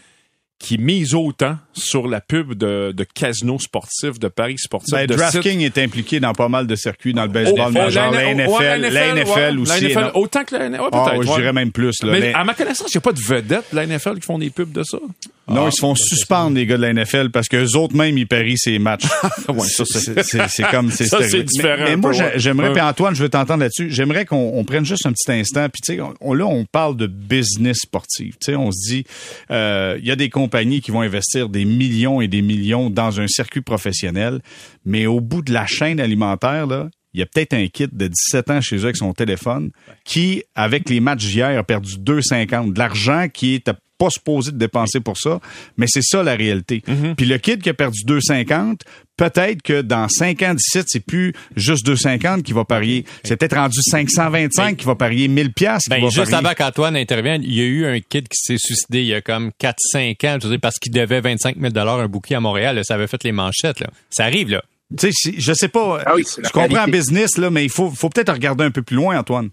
[0.59, 5.07] qui mise autant sur la pub de, de casinos sportifs, de paris sportifs, Ben.
[5.07, 8.27] DraftKings est impliqué dans pas mal de circuits dans le baseball Oh, majeur, la- la
[8.27, 9.73] ouais, NFL, la NFL ouais, aussi.
[9.83, 11.23] la NFL, autant que la NFL, ouais, Ah, peut-être.
[11.23, 12.03] je dirais même plus.
[12.03, 14.23] Là, Mais, à ma connaissance, il n'y a pas de vedettes de la NFL qui
[14.27, 14.99] font des pubs de ça.
[15.47, 18.27] non, ils se font suspendre, les gars de la NFL, parce qu'eux autres même, ils
[18.27, 19.05] parient ces matchs.
[19.49, 20.91] Ouais, ça, c'est- comme...
[20.91, 21.05] c'est
[21.45, 25.07] différent Mais, moi, j'aimerais, puis Antoine, je veux t'entendre là-dessus, j'aimerais qu'on on prenne juste
[25.07, 28.35] un petit instant, puis tu sais, on, là, on parle de business sportif.
[28.41, 29.05] Tu sais, on se dit,
[29.53, 33.21] euh, il y a des compagnies qui vont investir des millions et des millions dans
[33.21, 34.41] un circuit professionnel,
[34.85, 38.09] mais au bout de la chaîne alimentaire, là, il y a peut-être un kid de
[38.09, 39.71] 17 ans chez eux avec son téléphone
[40.05, 42.75] qui, avec les matchs d'hier, a perdu 2,50.
[42.75, 45.41] De l'argent qui est pas supposé de dépenser pour ça,
[45.77, 46.83] mais c'est ça la réalité.
[47.17, 48.81] Puis le kid qui a perdu 2,50,
[49.19, 53.05] peut-être que dans 5 ans d'ici, c'est plus juste 2,50 qui va parier.
[53.23, 56.35] C'est peut-être rendu 525 qui va parier 1000 pièces qui Ben, juste parier.
[56.47, 59.21] avant qu'Antoine intervienne, il y a eu un kid qui s'est suicidé il y a
[59.21, 62.77] comme 4-5 ans, je veux dire, parce qu'il devait 25 000 un bouquet à Montréal.
[62.77, 62.85] là.
[62.85, 63.81] ça avait fait les manchettes.
[63.81, 63.89] Là.
[64.09, 64.63] Ça arrive, là.
[64.97, 66.01] Tu sais, si- je sais pas.
[66.07, 68.81] Ah oui, je comprends en business là, mais il faut, faut peut-être regarder un peu
[68.83, 69.51] plus loin, Antoine.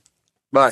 [0.54, 0.70] Bah,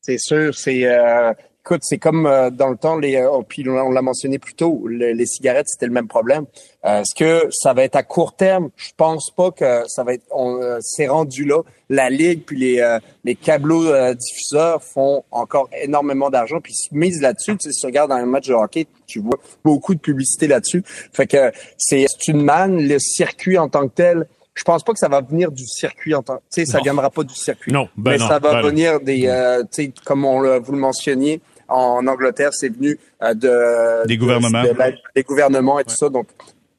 [0.00, 1.32] c'est sûr, c'est euh,
[1.64, 4.84] Écoute, c'est comme euh, dans le temps, les, euh, puis on l'a mentionné plus tôt,
[4.88, 6.44] les cigarettes, c'était le même problème.
[6.84, 8.70] Euh, Est-ce que ça va être à court terme?
[8.74, 10.24] Je pense pas que ça va être.
[10.32, 11.62] On euh, s'est rendu là.
[11.88, 17.20] La Ligue puis les, les câbleaux diffuseurs font encore énormément d'argent, puis ils se misent
[17.20, 17.56] là-dessus.
[17.58, 20.48] Tu sais, si tu regardes dans un match de hockey, tu vois beaucoup de publicité
[20.48, 20.82] là-dessus.
[21.12, 24.98] Fait que c'est une manne, le circuit en tant que tel je pense pas que
[24.98, 27.88] ça va venir du circuit en tant tu sais ça viendra pas du circuit non
[27.96, 30.72] ben mais non, ça va ben venir des euh, tu sais comme on le, vous
[30.72, 31.40] le mentionniez
[31.72, 34.62] en Angleterre c'est venu euh, de des gouvernements.
[34.62, 36.08] de, de, des gouvernements et tout ça.
[36.08, 36.28] Donc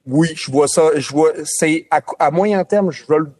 [0.05, 3.31] oui je vois ça je vois c'est à, à, moyen terme je le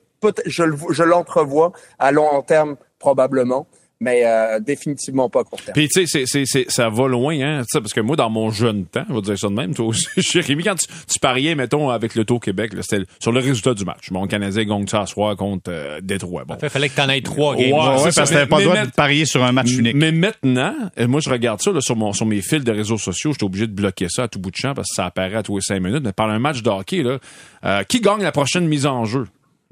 [0.45, 3.67] je je l'entrevois à long terme probablement
[3.99, 5.73] mais euh, définitivement pas à court terme.
[5.73, 8.85] Puis tu sais, c'est, c'est, ça va loin, hein, parce que moi, dans mon jeune
[8.85, 11.89] temps, je vais dire ça de même, toi aussi, Jérémy, quand tu, tu, pariais, mettons,
[11.89, 14.11] avec le taux Québec, là, c'était sur le résultat du match.
[14.11, 16.43] Mon Canadien gagne ça à soir contre euh, Détroit.
[16.45, 16.57] Bon.
[16.61, 17.71] Il fallait que t'en aies trois games.
[17.71, 19.95] Ouais, ouais, ouais parce que t'avais pas le droit de parier sur un match unique.
[19.95, 20.75] Mais maintenant,
[21.07, 23.67] moi, je regarde ça là, sur, mon, sur mes fils de réseaux sociaux, j'étais obligé
[23.67, 25.61] de bloquer ça à tout bout de champ parce que ça apparaît à tous les
[25.61, 26.03] cinq minutes.
[26.03, 27.19] Mais par un match de hockey, là,
[27.65, 29.27] euh, qui gagne la prochaine mise en jeu?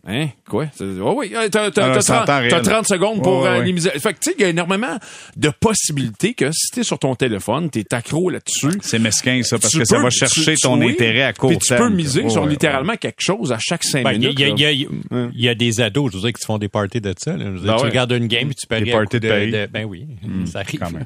[0.07, 0.29] Hein?
[0.49, 0.65] Quoi?
[0.99, 3.87] Oh oui, t'as, t'as, t'as, 30, t'as 30 secondes pour oh, euh, les mises.
[3.87, 4.97] Fait que, tu sais, il y a énormément
[5.37, 8.79] de possibilités que si t'es sur ton téléphone, t'es accro là-dessus.
[8.81, 11.59] C'est mesquin, ça, parce que ça va chercher ton intérêt à court terme.
[11.61, 14.33] tu peux miser sur littéralement quelque chose à chaque 5 ben, minutes.
[14.39, 14.87] Il y, y, y,
[15.35, 17.37] y, a des ados, je veux dire, qui se font des parties de ça.
[17.37, 17.45] Là.
[17.45, 17.89] Je veux dire, ben tu ouais.
[17.89, 20.59] regardes une game puis tu paries des parties de, de, de, Ben oui, mmh, ça
[20.59, 20.79] arrive.
[20.79, 21.05] Quand même.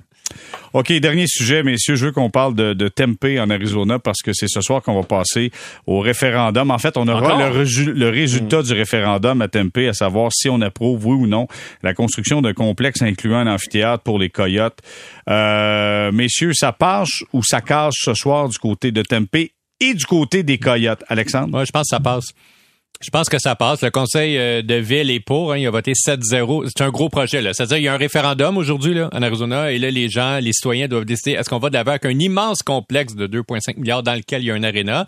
[0.72, 1.96] OK, dernier sujet, messieurs.
[1.96, 4.96] Je veux qu'on parle de, de Tempe en Arizona parce que c'est ce soir qu'on
[4.96, 5.52] va passer
[5.86, 6.72] au référendum.
[6.72, 8.64] En fait, on aura le, le, résultat mmh.
[8.64, 11.48] du référendum à Tempe, à savoir si on approuve, oui ou non,
[11.84, 14.80] la construction d'un complexe incluant un amphithéâtre pour les Coyotes.
[15.30, 20.06] Euh, messieurs, ça passe ou ça casse ce soir du côté de Tempe et du
[20.06, 21.04] côté des Coyotes?
[21.08, 21.50] Alexandre?
[21.50, 22.28] Moi, je pense que ça passe.
[23.02, 23.82] Je pense que ça passe.
[23.84, 25.52] Le conseil de ville est pour.
[25.52, 26.72] Hein, il a voté 7-0.
[26.74, 27.42] C'est un gros projet.
[27.54, 30.88] C'est-à-dire il y a un référendum aujourd'hui en Arizona et là, les gens, les citoyens
[30.88, 34.16] doivent décider est-ce qu'on va de l'avant avec un immense complexe de 2,5 milliards dans
[34.16, 35.08] lequel il y a un aréna?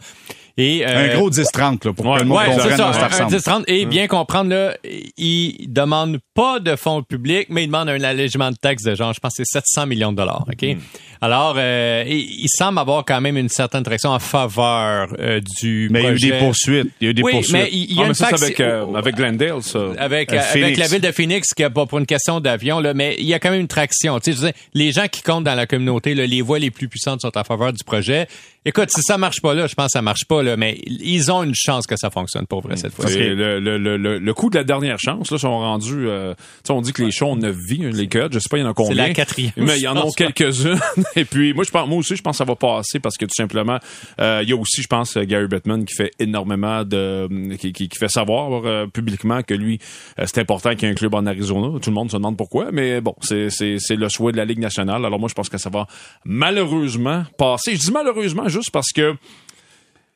[0.57, 3.23] Et, euh, un gros 10-30 là, pour ouais, que le monde ouais, comprenne ça, ça
[3.25, 3.63] un 10-30.
[3.67, 3.89] Et Hum.
[3.89, 4.75] bien comprendre, là,
[5.17, 9.13] il demande pas de fonds publics, mais il demande un allègement de taxes de genre,
[9.13, 10.45] je pense que c'est 700 millions de dollars.
[10.51, 10.63] OK?
[10.63, 10.79] Hum.
[11.21, 16.01] Alors, euh, il semble avoir quand même une certaine direction en faveur euh, du Mais
[16.01, 16.15] projet.
[16.15, 16.87] il y a eu des poursuites.
[17.01, 17.53] Il y a eu des oui, poursuites.
[17.53, 19.79] mais il y a Ah, mais une ça, c'est faction- avec, euh, avec Glendale, ça.
[19.97, 20.77] avec, Euh, avec Phoenix.
[20.79, 23.33] la ville de Phoenix, qui a pas pour une question d'avion, là, mais il y
[23.33, 24.19] a quand même une traction.
[24.19, 26.59] Tu sais, je veux dire, les gens qui comptent dans la communauté, là, les voix
[26.59, 28.27] les plus puissantes sont en faveur du projet.
[28.65, 31.31] Écoute, si ça marche pas là, je pense que ça marche pas là, mais ils
[31.31, 33.07] ont une chance que ça fonctionne pour vrai cette fois.
[33.07, 36.33] C'est le, le, le, le, le coup de la dernière chance, là, sont rendus, euh,
[36.69, 38.61] on dit que les shows ont neuf vies, hein, les codes, je sais pas, il
[38.61, 39.03] y en a combien.
[39.03, 39.53] C'est la quatrième.
[39.57, 40.79] Mais il y en a quelques-unes.
[41.15, 43.25] Et puis, moi, je pense, moi aussi, je pense que ça va passer parce que
[43.25, 43.79] tout simplement,
[44.19, 47.27] euh, il y a aussi, je pense, Gary Bettman qui fait énormément de,
[47.57, 49.79] qui, qui, qui fait savoir euh, publiquement que lui,
[50.19, 51.79] euh, c'est important qu'il y ait un club en Arizona.
[51.79, 54.45] Tout le monde se demande pourquoi, mais bon, c'est, c'est, c'est le souhait de la
[54.45, 55.05] Ligue nationale.
[55.05, 55.87] Alors moi, je pense que ça va
[56.25, 57.75] malheureusement passer.
[57.75, 59.15] Je dis malheureusement juste parce que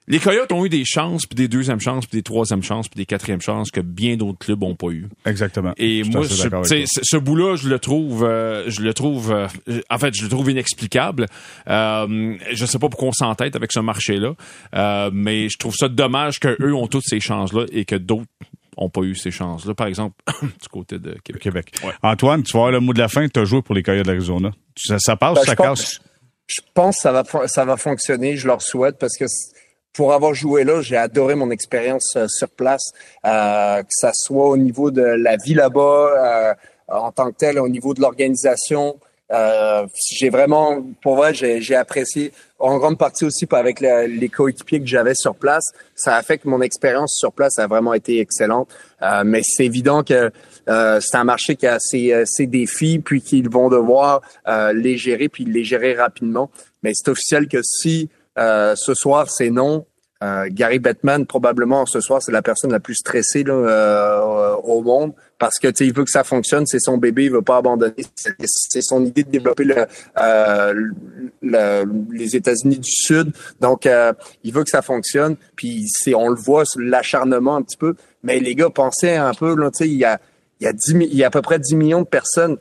[0.08, 2.98] les Coyotes ont eu des chances, puis des deuxièmes chances, puis des troisièmes chances, puis
[2.98, 5.08] des quatrièmes chances que bien d'autres clubs ont pas eu.
[5.26, 5.74] Exactement.
[5.78, 9.48] Et moi, je- ce ce bout-là, je le trouve, euh, je le trouve, euh,
[9.90, 11.28] en fait, je le trouve inexplicable.
[11.70, 14.34] Euh, je sais pas pourquoi on s'entête avec ce marché-là,
[14.76, 18.26] euh, mais je trouve ça dommage que eux ont toutes ces chances-là et que d'autres
[18.78, 19.76] ont pas eu ces chances-là.
[19.76, 21.42] Par exemple, du côté de Québec.
[21.44, 21.72] Québec.
[21.86, 21.92] Ouais.
[22.02, 23.28] Antoine, tu vas avoir le mot de la fin.
[23.30, 24.52] Tu as joué pour les Coyotes d'Arizona.
[24.76, 26.02] Ça, ça passe Ben, ça casse?
[26.52, 28.36] Je pense que ça va, ça va fonctionner.
[28.36, 29.26] Je leur souhaite parce que
[29.94, 32.92] pour avoir joué là, j'ai adoré mon expérience euh, sur place,
[33.26, 36.54] euh, que ça soit au niveau de la vie là-bas, euh,
[36.88, 38.98] en tant que tel, au niveau de l'organisation.
[40.12, 45.16] J'ai vraiment, pour vrai, j'ai apprécié en grande partie aussi avec les coéquipiers que j'avais
[45.16, 45.64] sur place.
[45.96, 48.68] Ça a fait que mon expérience sur place a vraiment été excellente.
[49.24, 50.34] Mais c'est évident que
[50.72, 54.74] euh, c'est un marché qui a ses, euh, ses défis, puis qu'ils vont devoir euh,
[54.74, 56.50] les gérer, puis les gérer rapidement.
[56.84, 58.10] Mais c'est officiel que si
[58.40, 59.86] euh, ce soir c'est non,
[60.24, 65.14] euh, Gary Bettman probablement ce soir c'est la personne la plus stressée là, au monde
[65.40, 68.06] parce que il veut que ça fonctionne, c'est son bébé, il veut pas abandonner.
[68.16, 69.76] C'est- son idée de développer le,
[70.20, 70.74] euh,
[71.42, 74.14] le- les États-Unis du Sud, donc euh,
[74.44, 75.36] il veut que ça fonctionne.
[75.56, 77.96] Puis c'est, on le voit, l'acharnement un petit peu.
[78.24, 80.20] Mais les gars, pensez un peu là, tu sais, il y a
[80.62, 82.58] il y a 10 mi- il y a à peu près 10 millions de personnes.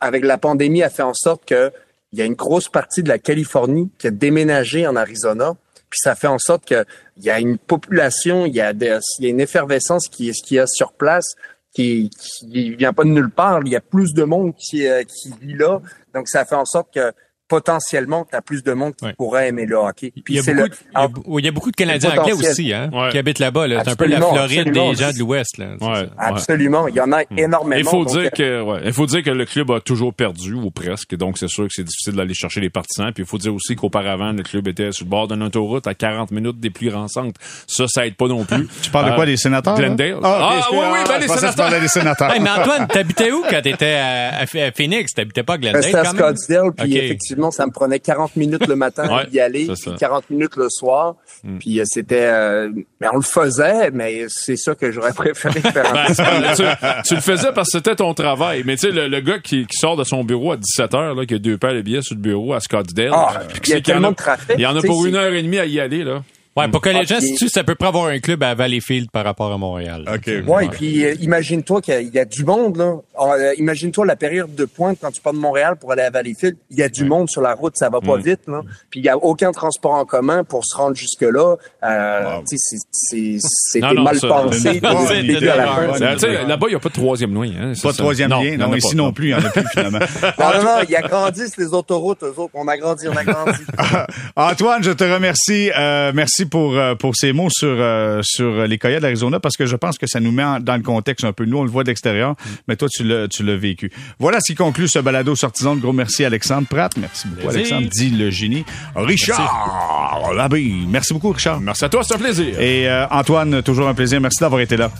[0.00, 1.70] Avec la pandémie, a fait en sorte que
[2.12, 5.54] il y a une grosse partie de la Californie qui a déménagé en Arizona.
[5.90, 6.84] Puis ça fait en sorte que
[7.18, 10.30] il y a une population, il y a, des- il y a une effervescence qui,
[10.32, 11.34] qui y a sur place,
[11.74, 13.60] qui, qui vient pas de nulle part.
[13.64, 15.80] Il y a plus de monde qui, euh, qui vit là.
[16.14, 17.12] Donc ça fait en sorte que
[17.48, 19.14] potentiellement, tu as plus de monde qui Ouais.
[19.14, 20.12] pourrait aimer le hockey.
[20.28, 22.72] Il y, a c'est beaucoup, le, de- il y a beaucoup de Canadiens anglais aussi
[22.72, 23.10] hein, Ouais.
[23.10, 23.66] qui habitent là-bas.
[23.66, 23.82] Là.
[23.84, 25.58] C'est un peu la Floride des gens de l'Ouest.
[25.58, 25.66] là.
[25.80, 26.08] Ouais.
[26.18, 27.78] absolument, il y en a énormément.
[27.80, 30.12] Il faut donc, dire euh, que ouais, il faut dire que le club a toujours
[30.14, 33.12] perdu ou presque, donc c'est sûr que c'est difficile d'aller chercher les partisans.
[33.12, 35.94] Puis il faut dire aussi qu'auparavant le club était sur le bord d'une autoroute à
[35.94, 37.40] 40 minutes des plus grands centres.
[37.66, 38.66] Ça, ça aide pas non plus.
[38.82, 39.76] Tu parles de quoi, Euh, des sénateurs?
[39.76, 40.16] Glendale.
[40.22, 41.54] Ah, excuse- oui, oui, ben, les sénateurs.
[41.56, 42.30] parlais des sénateurs.
[42.34, 45.12] Hey, mais Antoine, t'habitais où quand t'étais à, à, à Phoenix?
[45.14, 46.04] T'habitais pas à Glendale C'était à?
[46.04, 47.16] Scottsdale, puis.
[47.38, 49.92] Effectivement, ça me prenait 40 minutes le matin Ouais, d'y aller, puis ça.
[49.98, 51.16] 40 minutes le soir.
[51.60, 52.26] Puis euh, c'était...
[52.26, 52.70] euh,
[53.00, 55.92] mais on le faisait, mais c'est ça que j'aurais préféré faire.
[56.18, 56.62] Ben, tu,
[57.08, 58.62] tu le faisais parce que c'était ton travail.
[58.64, 61.16] Mais tu sais, le, le gars qui, qui sort de son bureau à 17 h
[61.16, 63.10] là, qui a deux paires de billets sur le bureau à Scottsdale.
[63.12, 65.32] Ah, puis il y a tellement de trafic, Il y en a pour une heure
[65.32, 66.22] et demie à y aller, là.
[66.58, 68.54] Ouais, pour que les gens Ah, se tuent, ça peut pas avoir un club à
[68.54, 70.04] Valleyfield par rapport à Montréal.
[70.12, 70.30] OK.
[70.46, 72.94] Ouais, et puis euh, imagine-toi qu'il y a- il y, a du monde là.
[73.16, 76.10] Alors, euh, imagine-toi la période de pointe quand tu pars de Montréal pour aller à
[76.10, 76.56] Valleyfield.
[76.70, 78.60] Il y a du monde sur la route, ça va pas vite là.
[78.90, 81.56] Puis il y a aucun transport en commun pour se rendre jusque là.
[81.84, 86.78] Euh, tu sais, c'est- c'est c'était Non, non, mal ça- pensé Là-bas, il n'y a
[86.80, 87.52] pas de troisième lien.
[87.60, 88.56] Hein, Pas de troisième lien.
[88.56, 89.98] Non, ici non plus, il n'y en a plus finalement.
[90.38, 92.52] Non, non, non, ils agrandissent les autoroutes, eux autres.
[92.54, 93.58] On a grandi, on a grandi.
[94.36, 95.70] Antoine, je te remercie.
[95.76, 99.66] Euh, merci pour euh, pour ces mots sur euh, sur les Coyotes d'Arizona parce que
[99.66, 101.44] je pense que ça nous met dans le contexte un peu.
[101.44, 102.34] Nous, on le voit de l'extérieur,
[102.66, 103.90] mais toi, tu l'as tu l'as vécu.
[104.18, 105.76] Voilà ce qui conclut ce balado sortison.
[105.76, 106.96] Gros merci Alexandre Pratt.
[106.96, 107.76] Merci beaucoup Plaisir.
[107.76, 107.88] Alexandre.
[107.90, 108.64] Dit le génie.
[108.94, 110.72] Richard Labbé.
[110.88, 111.60] Merci beaucoup Richard.
[111.60, 112.60] Merci à toi, c'est un plaisir.
[112.60, 114.20] Et euh, Antoine, toujours un plaisir.
[114.20, 114.90] Merci d'avoir été là.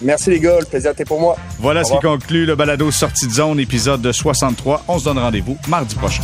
[0.00, 1.36] Merci les gars, le plaisir était pour moi.
[1.58, 4.84] Voilà Au ce qui conclut le balado sortie de zone épisode 63.
[4.86, 6.22] On se donne rendez-vous mardi prochain.